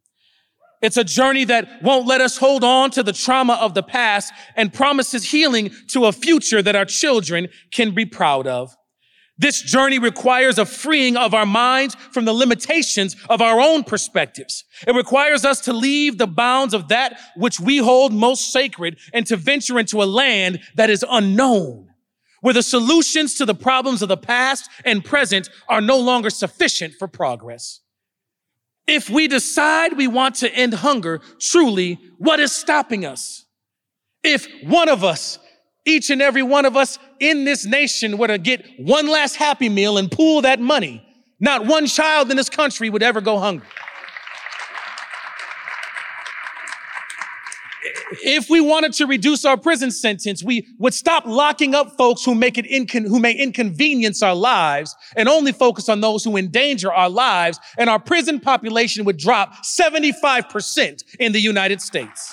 It's 0.84 0.98
a 0.98 1.04
journey 1.06 1.46
that 1.46 1.82
won't 1.82 2.06
let 2.06 2.20
us 2.20 2.38
hold 2.38 2.62
on 2.66 2.92
to 2.92 3.04
the 3.04 3.14
trauma 3.14 3.54
of 3.54 3.74
the 3.74 3.82
past 3.82 4.34
and 4.58 4.74
promises 4.74 5.32
healing 5.32 5.72
to 5.88 6.06
a 6.06 6.12
future 6.12 6.62
that 6.62 6.76
our 6.76 6.84
children 6.84 7.48
can 7.72 7.96
be 7.96 8.06
proud 8.06 8.48
of. 8.48 8.76
This 9.38 9.62
journey 9.62 9.98
requires 9.98 10.60
a 10.60 10.66
freeing 10.66 11.16
of 11.16 11.34
our 11.34 11.46
minds 11.46 11.96
from 12.12 12.26
the 12.26 12.34
limitations 12.34 13.16
of 13.30 13.42
our 13.42 13.62
own 13.62 13.86
perspectives. 13.86 14.66
It 14.86 14.94
requires 14.94 15.46
us 15.46 15.62
to 15.62 15.74
leave 15.74 16.18
the 16.18 16.28
bounds 16.28 16.74
of 16.74 16.90
that 16.90 17.18
which 17.38 17.62
we 17.62 17.78
hold 17.78 18.12
most 18.12 18.52
sacred 18.52 19.00
and 19.14 19.26
to 19.28 19.38
venture 19.38 19.80
into 19.80 20.04
a 20.04 20.06
land 20.06 20.60
that 20.76 20.90
is 20.90 21.06
unknown, 21.10 21.88
where 22.42 22.54
the 22.54 22.62
solutions 22.62 23.36
to 23.36 23.46
the 23.46 23.56
problems 23.56 24.02
of 24.02 24.10
the 24.10 24.18
past 24.18 24.70
and 24.84 25.06
present 25.06 25.50
are 25.70 25.82
no 25.82 25.98
longer 25.98 26.30
sufficient 26.30 26.94
for 27.00 27.08
progress. 27.08 27.80
If 28.88 29.10
we 29.10 29.28
decide 29.28 29.98
we 29.98 30.08
want 30.08 30.36
to 30.36 30.54
end 30.54 30.74
hunger, 30.74 31.22
truly, 31.40 32.00
what 32.18 32.40
is 32.40 32.52
stopping 32.52 33.06
us? 33.06 33.46
If 34.24 34.48
one 34.64 34.90
of 34.90 35.04
us, 35.04 35.40
each 35.86 36.10
and 36.10 36.22
every 36.22 36.44
one 36.44 36.66
of 36.66 36.76
us 36.78 37.00
in 37.20 37.46
this 37.46 37.66
nation 37.66 38.18
were 38.18 38.28
to 38.28 38.38
get 38.38 38.66
one 38.78 39.08
last 39.08 39.36
happy 39.36 39.70
meal 39.70 39.98
and 39.98 40.12
pool 40.12 40.42
that 40.42 40.60
money, 40.60 41.06
not 41.40 41.66
one 41.66 41.88
child 41.88 42.32
in 42.32 42.38
this 42.38 42.50
country 42.50 42.90
would 42.90 43.04
ever 43.04 43.22
go 43.22 43.38
hungry. 43.38 43.68
If 48.24 48.50
we 48.50 48.62
wanted 48.62 48.94
to 48.94 49.06
reduce 49.06 49.46
our 49.46 49.58
prison 49.58 49.92
sentence, 49.92 50.44
we 50.44 50.68
would 50.78 50.94
stop 50.94 51.26
locking 51.26 51.76
up 51.76 51.98
folks 51.98 52.24
who 52.24 52.36
make 52.36 52.58
it 52.58 52.66
incon- 52.66 53.08
who 53.08 53.20
may 53.20 53.34
inconvenience 53.34 54.22
our 54.22 54.36
lives 54.36 54.96
and 55.16 55.28
only 55.28 55.52
focus 55.52 55.90
on 55.90 56.02
those 56.02 56.24
who 56.24 56.38
endanger 56.38 56.92
our 56.92 57.10
lives, 57.10 57.60
and 57.78 57.90
our 57.90 58.00
prison 58.00 58.40
population 58.40 59.06
would 59.06 59.18
drop 59.18 59.64
75% 59.64 61.04
in 61.20 61.32
the 61.32 61.40
United 61.40 61.82
States. 61.82 62.32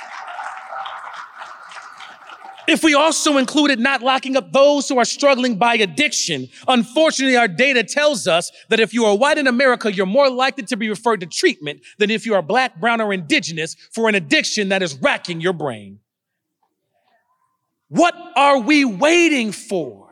If 2.71 2.85
we 2.85 2.95
also 2.95 3.37
included 3.37 3.81
not 3.81 4.01
locking 4.01 4.37
up 4.37 4.53
those 4.53 4.89
who 4.89 4.97
are 4.97 5.05
struggling 5.05 5.57
by 5.57 5.75
addiction, 5.75 6.49
unfortunately, 6.69 7.37
our 7.37 7.49
data 7.49 7.83
tells 7.83 8.29
us 8.29 8.53
that 8.69 8.79
if 8.79 8.95
you 8.95 9.07
are 9.07 9.17
white 9.17 9.39
in 9.39 9.49
America, 9.49 9.93
you're 9.93 10.07
more 10.07 10.31
likely 10.31 10.63
to 10.63 10.77
be 10.77 10.89
referred 10.89 11.19
to 11.19 11.27
treatment 11.27 11.81
than 11.99 12.13
if 12.13 12.25
you 12.25 12.33
are 12.33 12.43
black, 12.43 12.79
brown, 12.79 13.01
or 13.01 13.13
indigenous 13.13 13.75
for 13.91 14.09
an 14.09 14.15
addiction 14.15 14.69
that 14.69 14.85
is 14.85 14.95
racking 15.03 15.41
your 15.41 15.53
brain. 15.53 15.99
What 17.89 18.15
are 18.37 18.61
we 18.61 18.85
waiting 18.85 19.51
for? 19.51 20.10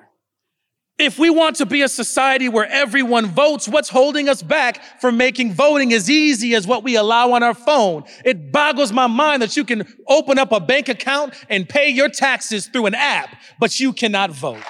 If 0.99 1.17
we 1.17 1.31
want 1.31 1.55
to 1.57 1.67
be 1.67 1.83
a 1.83 1.89
society 1.89 2.49
where 2.49 2.67
everyone 2.67 3.27
votes, 3.27 3.69
what's 3.69 3.89
holding 3.89 4.29
us 4.29 4.43
back 4.43 5.01
from 5.01 5.17
making 5.17 5.53
voting 5.53 5.93
as 5.93 6.11
easy 6.11 6.57
as 6.57 6.67
what 6.67 6.83
we 6.83 6.97
allow 6.97 7.33
on 7.33 7.45
our 7.45 7.55
phone? 7.55 8.03
It 8.25 8.51
boggles 8.51 8.93
my 8.93 9.07
mind 9.07 9.41
that 9.43 9.57
you 9.57 9.65
can 9.65 9.87
open 10.09 10.41
up 10.41 10.51
a 10.51 10.59
bank 10.59 10.89
account 10.89 11.35
and 11.49 11.69
pay 11.69 11.89
your 11.89 12.09
taxes 12.09 12.67
through 12.67 12.87
an 12.87 12.97
app, 12.97 13.29
but 13.61 13.79
you 13.79 13.93
cannot 13.93 14.33
vote. 14.33 14.63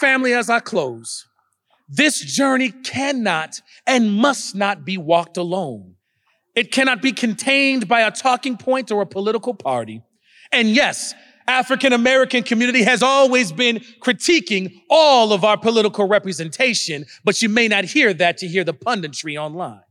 Family, 0.00 0.34
as 0.34 0.50
I 0.50 0.60
close, 0.60 1.24
this 1.88 2.20
journey 2.20 2.72
cannot 2.72 3.62
and 3.86 4.12
must 4.12 4.54
not 4.54 4.84
be 4.84 4.98
walked 4.98 5.38
alone. 5.38 5.94
It 6.54 6.72
cannot 6.72 7.00
be 7.00 7.12
contained 7.12 7.88
by 7.88 8.02
a 8.02 8.10
talking 8.10 8.58
point 8.58 8.90
or 8.90 9.00
a 9.00 9.06
political 9.06 9.54
party. 9.54 10.02
And 10.52 10.68
yes, 10.68 11.14
African 11.46 11.92
American 11.92 12.42
community 12.42 12.82
has 12.82 13.02
always 13.02 13.52
been 13.52 13.80
critiquing 14.00 14.82
all 14.88 15.32
of 15.32 15.44
our 15.44 15.58
political 15.58 16.06
representation, 16.06 17.04
but 17.24 17.42
you 17.42 17.48
may 17.48 17.68
not 17.68 17.84
hear 17.84 18.14
that 18.14 18.38
to 18.38 18.48
hear 18.48 18.64
the 18.64 18.74
punditry 18.74 19.36
online. 19.36 19.82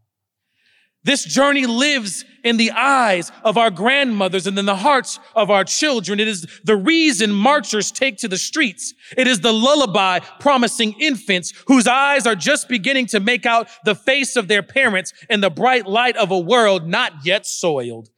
This 1.06 1.26
journey 1.26 1.66
lives 1.66 2.24
in 2.46 2.56
the 2.56 2.72
eyes 2.72 3.30
of 3.44 3.58
our 3.58 3.70
grandmothers 3.70 4.48
and 4.48 4.58
in 4.58 4.66
the 4.66 4.76
hearts 4.76 5.20
of 5.36 5.52
our 5.52 5.66
children. 5.66 6.18
It 6.20 6.30
is 6.30 6.48
the 6.64 6.78
reason 6.78 7.32
marchers 7.32 7.92
take 7.92 8.18
to 8.20 8.30
the 8.30 8.38
streets. 8.38 8.94
It 9.18 9.28
is 9.28 9.42
the 9.42 9.52
lullaby 9.52 10.20
promising 10.40 10.94
infants 10.94 11.52
whose 11.68 11.88
eyes 11.88 12.26
are 12.26 12.36
just 12.36 12.70
beginning 12.70 13.08
to 13.08 13.20
make 13.20 13.46
out 13.46 13.68
the 13.84 13.96
face 13.96 14.38
of 14.38 14.48
their 14.48 14.64
parents 14.64 15.12
in 15.30 15.42
the 15.42 15.50
bright 15.50 15.88
light 15.88 16.16
of 16.16 16.32
a 16.32 16.40
world 16.40 16.88
not 16.88 17.26
yet 17.26 17.46
soiled. 17.46 18.10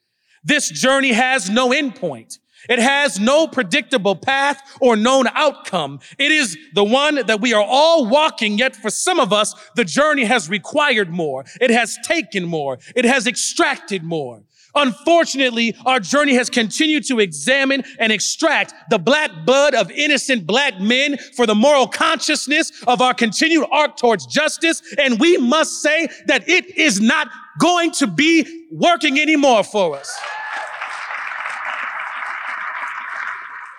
This 0.44 0.70
journey 0.70 1.14
has 1.14 1.50
no 1.50 1.70
endpoint. 1.70 2.38
It 2.70 2.80
has 2.80 3.20
no 3.20 3.48
predictable 3.48 4.16
path 4.16 4.62
or 4.80 4.96
known 4.96 5.28
outcome. 5.28 6.00
It 6.18 6.32
is 6.32 6.58
the 6.74 6.84
one 6.84 7.26
that 7.26 7.42
we 7.42 7.54
are 7.54 7.64
all 7.64 8.08
walking, 8.08 8.58
yet 8.58 8.76
for 8.76 8.90
some 8.90 9.20
of 9.20 9.32
us, 9.34 9.54
the 9.76 9.86
journey 9.86 10.26
has 10.26 10.50
required 10.50 11.10
more. 11.10 11.46
It 11.62 11.72
has 11.72 11.98
taken 12.04 12.46
more. 12.46 12.80
It 12.96 13.06
has 13.06 13.28
extracted 13.28 14.04
more. 14.04 14.44
Unfortunately, 14.76 15.74
our 15.86 16.00
journey 16.00 16.34
has 16.36 16.50
continued 16.50 17.06
to 17.06 17.20
examine 17.20 17.84
and 17.98 18.12
extract 18.12 18.74
the 18.90 19.00
black 19.00 19.32
blood 19.46 19.74
of 19.74 19.90
innocent 19.92 20.46
black 20.46 20.80
men 20.82 21.18
for 21.36 21.46
the 21.46 21.56
moral 21.56 21.88
consciousness 21.88 22.72
of 22.86 23.02
our 23.02 23.14
continued 23.14 23.66
arc 23.72 23.96
towards 23.96 24.26
justice. 24.26 24.82
And 24.98 25.20
we 25.20 25.38
must 25.38 25.82
say 25.82 26.10
that 26.28 26.48
it 26.50 26.78
is 26.78 27.00
not 27.00 27.30
going 27.58 27.92
to 27.92 28.08
be 28.08 28.68
working 28.72 29.18
anymore 29.18 29.64
for 29.64 29.96
us. 29.96 30.14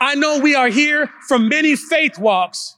I 0.00 0.14
know 0.14 0.38
we 0.38 0.54
are 0.54 0.68
here 0.68 1.10
from 1.26 1.48
many 1.48 1.74
faith 1.76 2.18
walks, 2.18 2.76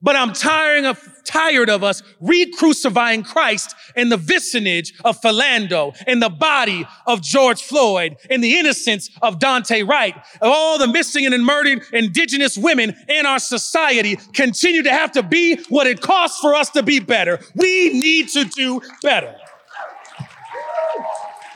but 0.00 0.16
I'm 0.16 0.32
tiring 0.32 0.84
of, 0.84 1.02
tired 1.24 1.70
of 1.70 1.82
us 1.82 2.02
re-crucifying 2.20 3.22
Christ 3.22 3.74
in 3.96 4.10
the 4.10 4.18
vicinage 4.18 4.92
of 5.02 5.18
Philando, 5.20 5.94
in 6.06 6.20
the 6.20 6.28
body 6.28 6.86
of 7.06 7.22
George 7.22 7.62
Floyd, 7.62 8.16
in 8.28 8.42
the 8.42 8.58
innocence 8.58 9.10
of 9.22 9.38
Daunte 9.38 9.88
Wright. 9.88 10.14
All 10.42 10.78
the 10.78 10.86
missing 10.86 11.24
and 11.26 11.44
murdered 11.44 11.82
indigenous 11.92 12.58
women 12.58 12.94
in 13.08 13.24
our 13.24 13.38
society 13.38 14.16
continue 14.34 14.82
to 14.82 14.90
have 14.90 15.12
to 15.12 15.22
be 15.22 15.56
what 15.70 15.86
it 15.86 16.02
costs 16.02 16.38
for 16.40 16.54
us 16.54 16.68
to 16.70 16.82
be 16.82 17.00
better. 17.00 17.40
We 17.54 17.90
need 17.94 18.28
to 18.30 18.44
do 18.44 18.82
better. 19.02 19.34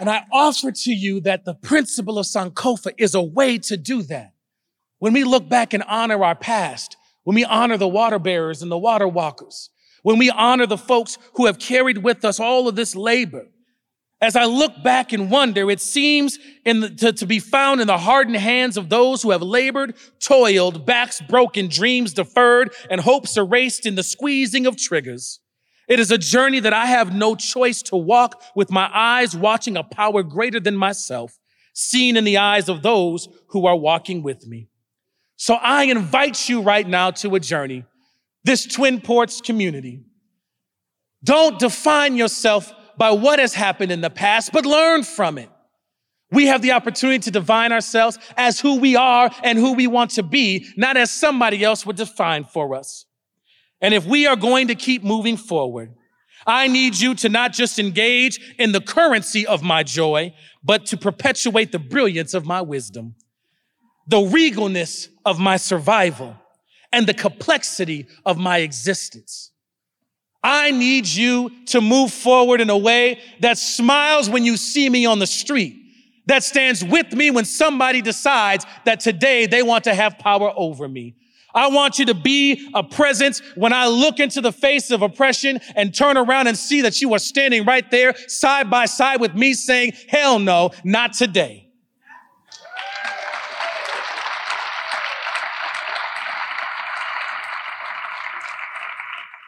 And 0.01 0.09
I 0.09 0.25
offer 0.33 0.71
to 0.71 0.93
you 0.93 1.21
that 1.23 1.45
the 1.45 1.55
principle 1.55 2.19
of 2.19 2.25
Sankofa 2.27 2.95
is 2.97 3.15
a 3.15 3.23
way 3.23 3.59
to 3.59 3.77
do 3.77 4.03
that. 4.05 4.33
When 4.99 5.13
we 5.13 5.25
look 5.25 5.49
back 5.49 5.75
and 5.75 5.83
honor 5.85 6.25
our 6.25 6.35
past, 6.35 6.97
when 7.25 7.35
we 7.35 7.45
honor 7.45 7.77
the 7.77 7.89
water 7.89 8.19
bearers 8.19 8.63
and 8.63 8.71
the 8.71 8.79
water 8.79 9.07
walkers, 9.07 9.71
when 10.03 10.19
we 10.19 10.31
honor 10.31 10.67
the 10.67 10.79
folks 10.79 11.19
who 11.35 11.47
have 11.47 11.59
carried 11.59 11.99
with 11.99 12.25
us 12.25 12.41
all 12.41 12.69
of 12.69 12.77
this 12.77 12.97
labor, 12.97 13.47
as 14.21 14.35
I 14.35 14.47
look 14.47 14.83
back 14.83 15.13
and 15.13 15.31
wonder, 15.31 15.71
it 15.71 15.81
seems 15.81 16.39
the, 16.65 16.93
to, 16.99 17.13
to 17.13 17.27
be 17.27 17.39
found 17.39 17.81
in 17.81 17.87
the 17.87 17.99
hardened 17.99 18.37
hands 18.37 18.77
of 18.77 18.89
those 18.89 19.23
who 19.23 19.31
have 19.31 19.43
labored, 19.43 19.95
toiled, 20.19 20.85
backs 20.85 21.21
broken, 21.21 21.69
dreams 21.69 22.13
deferred, 22.13 22.73
and 22.91 23.01
hopes 23.01 23.37
erased 23.37 23.87
in 23.87 23.95
the 23.95 24.03
squeezing 24.03 24.67
of 24.67 24.77
triggers. 24.77 25.39
It 25.89 26.01
is 26.01 26.11
a 26.11 26.19
journey 26.19 26.59
that 26.61 26.73
I 26.73 26.87
have 26.87 27.15
no 27.15 27.37
choice 27.37 27.81
to 27.83 27.97
walk 27.97 28.43
with 28.57 28.73
my 28.73 28.91
eyes 28.93 29.37
watching 29.37 29.77
a 29.77 29.85
power 29.85 30.25
greater 30.25 30.59
than 30.59 30.77
myself, 30.77 31.39
seen 31.73 32.17
in 32.17 32.25
the 32.25 32.39
eyes 32.39 32.69
of 32.69 32.83
those 32.83 33.29
who 33.51 33.67
are 33.67 33.77
walking 33.77 34.25
with 34.25 34.47
me. 34.47 34.69
So 35.39 35.55
I 35.55 35.85
invite 35.85 36.49
you 36.49 36.63
right 36.63 36.87
now 36.87 37.13
to 37.13 37.37
a 37.37 37.41
journey, 37.41 37.85
this 38.43 38.67
Twin 38.67 39.01
Ports 39.01 39.41
community. 39.41 40.03
Don't 41.23 41.61
define 41.61 42.17
yourself 42.17 42.73
by 42.97 43.13
what 43.13 43.39
has 43.39 43.55
happened 43.55 43.93
in 43.93 44.01
the 44.01 44.11
past, 44.11 44.51
but 44.53 44.67
learn 44.67 45.05
from 45.05 45.39
it. 45.39 45.49
We 46.33 46.47
have 46.47 46.61
the 46.61 46.73
opportunity 46.73 47.21
to 47.21 47.31
define 47.31 47.73
ourselves 47.73 48.19
as 48.37 48.59
who 48.59 48.81
we 48.81 48.97
are 48.97 49.31
and 49.45 49.57
who 49.57 49.75
we 49.75 49.87
want 49.87 50.11
to 50.13 50.25
be, 50.25 50.67
not 50.77 50.97
as 50.97 51.13
somebody 51.13 51.63
else 51.63 51.87
would 51.87 51.97
define 51.97 52.45
for 52.45 52.75
us. 52.75 53.07
And 53.81 53.95
if 53.95 54.05
we 54.05 54.27
are 54.27 54.37
going 54.37 54.67
to 54.69 54.75
keep 54.75 55.05
moving 55.05 55.37
forward, 55.37 55.95
I 56.49 56.67
need 56.67 56.99
you 56.99 57.15
to 57.15 57.29
not 57.29 57.53
just 57.53 57.79
engage 57.79 58.41
in 58.59 58.73
the 58.73 58.81
currency 58.81 59.47
of 59.47 59.63
my 59.63 59.85
joy, 59.85 60.35
but 60.65 60.85
to 60.87 60.97
perpetuate 60.97 61.71
the 61.71 61.79
brilliance 61.79 62.35
of 62.35 62.45
my 62.45 62.61
wisdom 62.61 63.15
the 64.09 64.17
regalness 64.17 65.09
of 65.29 65.39
my 65.39 65.57
survival 65.57 66.35
and 66.93 67.07
the 67.07 67.15
complexity 67.15 68.07
of 68.25 68.39
my 68.39 68.59
existence. 68.59 69.51
I 70.43 70.71
need 70.71 71.07
you 71.07 71.51
to 71.67 71.81
move 71.81 72.13
forward 72.13 72.61
in 72.61 72.71
a 72.71 72.79
way 72.79 73.21
that 73.41 73.59
smiles 73.59 74.31
when 74.31 74.45
you 74.45 74.57
see 74.57 74.89
me 74.89 75.05
on 75.05 75.19
the 75.19 75.27
street, 75.27 75.77
that 76.27 76.45
stands 76.45 76.85
with 76.85 77.13
me 77.13 77.31
when 77.31 77.45
somebody 77.45 78.01
decides 78.01 78.65
that 78.85 79.01
today 79.01 79.47
they 79.47 79.63
want 79.63 79.85
to 79.85 79.95
have 79.95 80.19
power 80.19 80.53
over 80.57 80.89
me. 80.89 81.17
I 81.55 81.69
want 81.69 81.99
you 81.99 82.07
to 82.07 82.15
be 82.15 82.71
a 82.75 82.83
presence 82.83 83.41
when 83.57 83.73
I 83.73 83.89
look 83.89 84.21
into 84.21 84.41
the 84.41 84.53
face 84.53 84.91
of 84.91 85.03
oppression 85.03 85.61
and 85.75 85.95
turn 85.95 86.17
around 86.17 86.47
and 86.47 86.57
see 86.57 86.83
that 86.83 87.01
you 87.01 87.13
are 87.15 87.19
standing 87.19 87.65
right 87.65 87.91
there 87.91 88.15
side 88.29 88.71
by 88.71 88.87
side 88.87 89.21
with 89.21 89.35
me 89.35 89.55
saying, 89.55 89.93
hell 90.09 90.39
no, 90.39 90.71
not 90.85 91.15
today. 91.15 91.68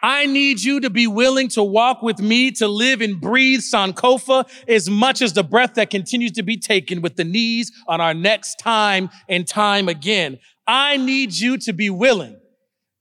I 0.03 0.27
need 0.27 0.63
you 0.63 0.81
to 0.81 0.91
be 0.91 1.07
willing 1.07 1.49
to 1.49 1.63
walk 1.63 2.03
with 2.03 2.21
me 2.21 2.51
to 2.53 2.69
live 2.69 3.01
and 3.01 3.21
breathe 3.21 3.61
Sankofa 3.61 4.49
as 4.67 4.89
much 4.89 5.21
as 5.21 5.33
the 5.33 5.45
breath 5.45 5.75
that 5.75 5.91
continues 5.91 6.33
to 6.33 6.43
be 6.43 6.57
taken 6.57 7.03
with 7.03 7.17
the 7.17 7.25
knees 7.25 7.71
on 7.87 8.01
our 8.01 8.15
necks 8.15 8.55
time 8.55 9.11
and 9.29 9.47
time 9.47 9.89
again. 9.89 10.39
I 10.67 10.97
need 10.97 11.33
you 11.33 11.59
to 11.59 11.73
be 11.73 11.91
willing 11.91 12.39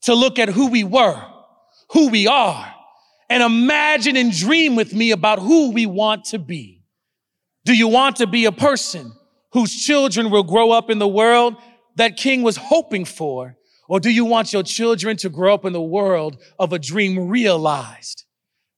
to 0.02 0.16
look 0.16 0.40
at 0.40 0.50
who 0.50 0.70
we 0.70 0.84
were, 0.84 1.22
who 1.92 2.10
we 2.10 2.28
are, 2.28 2.74
and 3.30 3.44
imagine 3.44 4.18
and 4.18 4.32
dream 4.32 4.76
with 4.76 4.94
me 4.94 5.12
about 5.12 5.40
who 5.40 5.72
we 5.72 5.86
want 5.86 6.26
to 6.26 6.40
be. 6.40 6.82
Do 7.66 7.76
you 7.76 7.88
want 7.88 8.18
to 8.18 8.28
be 8.28 8.46
a 8.46 8.52
person 8.52 9.12
whose 9.52 9.74
children 9.74 10.32
will 10.32 10.44
grow 10.44 10.72
up 10.72 10.90
in 10.90 11.00
the 11.00 11.08
world 11.08 11.56
that 11.96 12.18
King 12.18 12.42
was 12.42 12.58
hoping 12.58 13.06
for? 13.06 13.56
Or 13.90 14.00
do 14.00 14.12
you 14.12 14.24
want 14.24 14.54
your 14.54 14.62
children 14.62 15.18
to 15.18 15.30
grow 15.30 15.54
up 15.54 15.66
in 15.66 15.74
the 15.74 15.82
world 15.82 16.38
of 16.60 16.72
a 16.72 16.80
dream 16.80 17.28
realized? 17.28 18.24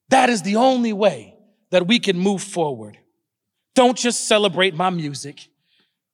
That 0.07 0.29
is 0.29 0.41
the 0.41 0.55
only 0.55 0.93
way 0.93 1.35
that 1.69 1.85
we 1.85 1.99
can 1.99 2.17
move 2.17 2.41
forward. 2.41 2.97
Don't 3.75 3.97
just 3.97 4.27
celebrate 4.27 4.73
my 4.73 4.89
music. 4.89 5.49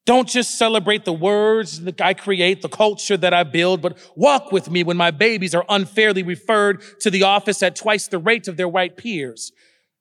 Don't 0.08 0.28
just 0.28 0.58
celebrate 0.58 1.06
the 1.06 1.14
words 1.14 1.82
that 1.82 2.02
I 2.02 2.16
create, 2.16 2.64
the 2.64 2.70
culture 2.70 3.18
that 3.18 3.34
I 3.34 3.44
build, 3.44 3.82
but 3.82 4.00
walk 4.16 4.52
with 4.52 4.72
me 4.72 4.84
when 4.84 4.98
my 4.98 5.12
babies 5.12 5.54
are 5.54 5.66
unfairly 5.70 6.24
referred 6.24 6.82
to 7.02 7.12
the 7.12 7.24
office 7.24 7.62
at 7.62 7.76
twice 7.76 8.08
the 8.08 8.18
rate 8.18 8.48
of 8.48 8.58
their 8.58 8.70
white 8.70 8.98
peers 8.98 9.52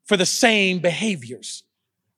for 0.05 0.17
the 0.17 0.25
same 0.25 0.79
behaviors. 0.79 1.65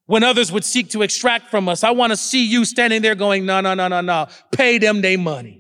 When 0.07 0.23
others 0.23 0.53
would 0.53 0.65
seek 0.65 0.91
to 0.91 1.03
extract 1.03 1.51
from 1.51 1.69
us, 1.69 1.83
I 1.83 1.91
want 1.91 2.13
to 2.13 2.17
see 2.17 2.45
you 2.45 2.65
standing 2.65 3.03
there 3.03 3.17
going, 3.17 3.47
no, 3.47 3.61
no, 3.61 3.75
no, 3.75 3.89
no, 3.89 4.01
no. 4.01 4.29
Pay 4.53 4.79
them 4.79 5.01
their 5.01 5.19
money. 5.19 5.58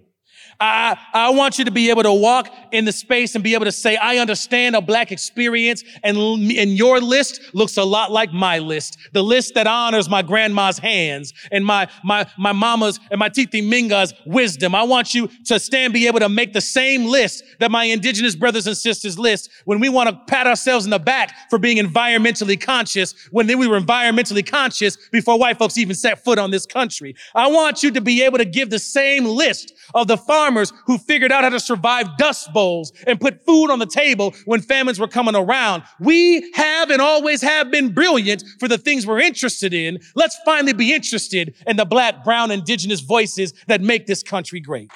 I, 0.60 0.98
I 1.14 1.30
want 1.30 1.58
you 1.58 1.64
to 1.66 1.70
be 1.70 1.88
able 1.90 2.02
to 2.02 2.12
walk 2.12 2.52
in 2.72 2.84
the 2.84 2.90
space 2.90 3.36
and 3.36 3.44
be 3.44 3.54
able 3.54 3.66
to 3.66 3.72
say, 3.72 3.96
I 3.96 4.16
understand 4.16 4.74
a 4.74 4.80
black 4.80 5.12
experience 5.12 5.84
and, 6.02 6.16
and 6.18 6.72
your 6.72 7.00
list 7.00 7.40
looks 7.54 7.76
a 7.76 7.84
lot 7.84 8.10
like 8.10 8.32
my 8.32 8.58
list. 8.58 8.98
The 9.12 9.22
list 9.22 9.54
that 9.54 9.68
honors 9.68 10.08
my 10.08 10.22
grandma's 10.22 10.78
hands 10.78 11.32
and 11.52 11.64
my, 11.64 11.86
my, 12.02 12.26
my 12.36 12.50
mama's 12.52 12.98
and 13.12 13.20
my 13.20 13.28
Titi 13.28 13.62
Minga's 13.62 14.12
wisdom. 14.26 14.74
I 14.74 14.82
want 14.82 15.14
you 15.14 15.28
to 15.46 15.60
stand, 15.60 15.92
be 15.92 16.08
able 16.08 16.18
to 16.18 16.28
make 16.28 16.52
the 16.52 16.60
same 16.60 17.04
list 17.04 17.44
that 17.60 17.70
my 17.70 17.84
indigenous 17.84 18.34
brothers 18.34 18.66
and 18.66 18.76
sisters 18.76 19.16
list 19.16 19.50
when 19.64 19.78
we 19.78 19.88
want 19.88 20.08
to 20.08 20.16
pat 20.26 20.48
ourselves 20.48 20.84
in 20.84 20.90
the 20.90 20.98
back 20.98 21.50
for 21.50 21.60
being 21.60 21.76
environmentally 21.76 22.60
conscious 22.60 23.14
when 23.30 23.46
we 23.46 23.68
were 23.68 23.80
environmentally 23.80 24.44
conscious 24.44 24.96
before 25.12 25.38
white 25.38 25.56
folks 25.56 25.78
even 25.78 25.94
set 25.94 26.24
foot 26.24 26.38
on 26.38 26.50
this 26.50 26.66
country. 26.66 27.14
I 27.36 27.46
want 27.46 27.84
you 27.84 27.92
to 27.92 28.00
be 28.00 28.24
able 28.24 28.38
to 28.38 28.44
give 28.44 28.70
the 28.70 28.80
same 28.80 29.24
list 29.24 29.72
of 29.94 30.08
the 30.08 30.16
farm 30.16 30.47
farmers 30.48 30.72
who 30.86 30.96
figured 30.96 31.30
out 31.30 31.44
how 31.44 31.50
to 31.50 31.60
survive 31.60 32.16
dust 32.16 32.50
bowls 32.54 32.90
and 33.06 33.20
put 33.20 33.44
food 33.44 33.70
on 33.70 33.78
the 33.78 33.86
table 33.86 34.34
when 34.46 34.62
famines 34.62 34.98
were 34.98 35.06
coming 35.08 35.34
around. 35.36 35.82
We 36.00 36.50
have 36.54 36.90
and 36.90 37.02
always 37.02 37.42
have 37.42 37.70
been 37.70 37.92
brilliant 37.92 38.42
for 38.58 38.66
the 38.66 38.78
things 38.78 39.06
we're 39.06 39.20
interested 39.20 39.74
in. 39.74 39.98
Let's 40.14 40.38
finally 40.46 40.72
be 40.72 40.94
interested 40.94 41.54
in 41.66 41.76
the 41.76 41.84
black, 41.84 42.24
brown, 42.24 42.50
indigenous 42.50 43.00
voices 43.00 43.52
that 43.66 43.82
make 43.82 44.06
this 44.06 44.22
country 44.22 44.60
great. 44.60 44.90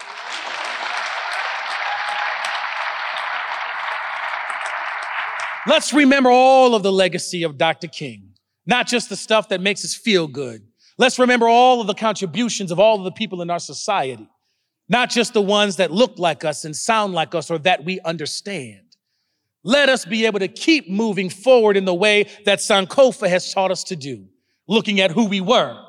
Let's 5.66 5.92
remember 5.92 6.30
all 6.30 6.74
of 6.74 6.82
the 6.82 6.92
legacy 6.92 7.42
of 7.42 7.58
Dr. 7.58 7.88
King. 7.88 8.30
not 8.64 8.86
just 8.86 9.08
the 9.08 9.16
stuff 9.16 9.48
that 9.48 9.60
makes 9.60 9.84
us 9.84 9.92
feel 9.92 10.28
good. 10.28 10.62
Let's 10.98 11.18
remember 11.18 11.48
all 11.48 11.80
of 11.80 11.88
the 11.88 11.94
contributions 11.94 12.70
of 12.70 12.78
all 12.78 12.96
of 12.96 13.04
the 13.04 13.10
people 13.10 13.42
in 13.42 13.50
our 13.50 13.58
society, 13.58 14.28
not 14.92 15.08
just 15.08 15.32
the 15.32 15.40
ones 15.40 15.76
that 15.76 15.90
look 15.90 16.18
like 16.18 16.44
us 16.44 16.66
and 16.66 16.76
sound 16.76 17.14
like 17.14 17.34
us 17.34 17.50
or 17.50 17.56
that 17.56 17.82
we 17.82 17.98
understand. 18.00 18.82
Let 19.64 19.88
us 19.88 20.04
be 20.04 20.26
able 20.26 20.40
to 20.40 20.48
keep 20.48 20.90
moving 20.90 21.30
forward 21.30 21.78
in 21.78 21.86
the 21.86 21.94
way 21.94 22.28
that 22.44 22.58
Sankofa 22.58 23.26
has 23.26 23.54
taught 23.54 23.70
us 23.70 23.84
to 23.84 23.96
do, 23.96 24.26
looking 24.68 25.00
at 25.00 25.10
who 25.10 25.24
we 25.24 25.40
were, 25.40 25.82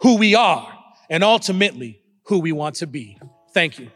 who 0.00 0.16
we 0.16 0.34
are, 0.34 0.72
and 1.10 1.22
ultimately 1.22 2.00
who 2.24 2.38
we 2.38 2.52
want 2.52 2.76
to 2.76 2.86
be. 2.86 3.18
Thank 3.52 3.78
you. 3.78 3.90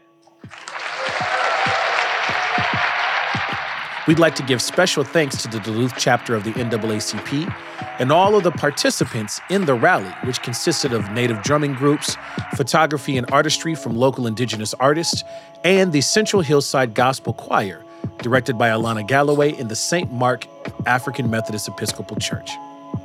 We'd 4.05 4.19
like 4.19 4.35
to 4.35 4.43
give 4.43 4.61
special 4.61 5.05
thanks 5.05 5.41
to 5.43 5.47
the 5.47 5.61
Duluth 5.61 5.93
chapter 5.97 6.35
of 6.35 6.43
the 6.43 6.51
NAACP 6.51 7.55
and 7.99 8.11
all 8.11 8.35
of 8.35 8.43
the 8.43 8.51
participants 8.51 9.39
in 9.49 9.63
the 9.63 9.75
rally, 9.75 10.09
which 10.25 10.41
consisted 10.41 10.91
of 10.91 11.09
native 11.11 11.41
drumming 11.41 11.73
groups, 11.73 12.17
photography 12.57 13.15
and 13.15 13.31
artistry 13.31 13.75
from 13.75 13.95
local 13.95 14.27
indigenous 14.27 14.73
artists, 14.73 15.23
and 15.63 15.93
the 15.93 16.01
Central 16.01 16.41
Hillside 16.41 16.93
Gospel 16.93 17.31
Choir, 17.31 17.81
directed 18.17 18.57
by 18.57 18.67
Alana 18.67 19.07
Galloway 19.07 19.57
in 19.57 19.69
the 19.69 19.75
St. 19.75 20.11
Mark 20.11 20.47
African 20.85 21.29
Methodist 21.29 21.69
Episcopal 21.69 22.17
Church. 22.17 22.51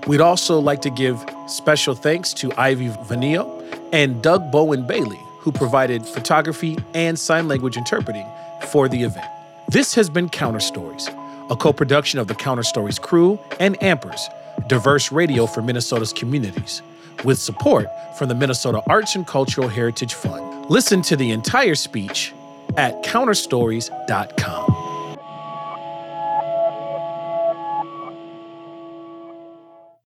We'd 0.08 0.20
also 0.20 0.58
like 0.58 0.82
to 0.82 0.90
give 0.90 1.24
special 1.46 1.94
thanks 1.94 2.32
to 2.34 2.52
Ivy 2.56 2.88
Vainio 2.88 3.46
and 3.92 4.20
Doug 4.20 4.50
Bowen 4.50 4.84
Bailey, 4.84 5.20
who 5.38 5.52
provided 5.52 6.04
photography 6.04 6.76
and 6.92 7.16
sign 7.16 7.46
language 7.46 7.76
interpreting 7.76 8.26
for 8.72 8.88
the 8.88 9.04
event. 9.04 9.28
This 9.68 9.94
has 9.96 10.08
been 10.08 10.30
Counter 10.30 10.60
Stories, 10.60 11.08
a 11.50 11.56
co 11.56 11.74
production 11.74 12.18
of 12.18 12.26
the 12.26 12.34
Counter 12.34 12.62
Stories 12.62 12.98
crew 12.98 13.38
and 13.60 13.78
Ampers, 13.80 14.18
diverse 14.66 15.12
radio 15.12 15.44
for 15.44 15.60
Minnesota's 15.60 16.10
communities, 16.10 16.80
with 17.22 17.38
support 17.38 17.86
from 18.16 18.30
the 18.30 18.34
Minnesota 18.34 18.82
Arts 18.88 19.14
and 19.14 19.26
Cultural 19.26 19.68
Heritage 19.68 20.14
Fund. 20.14 20.70
Listen 20.70 21.02
to 21.02 21.16
the 21.16 21.32
entire 21.32 21.74
speech 21.74 22.32
at 22.78 23.02
counterstories.com. 23.02 24.67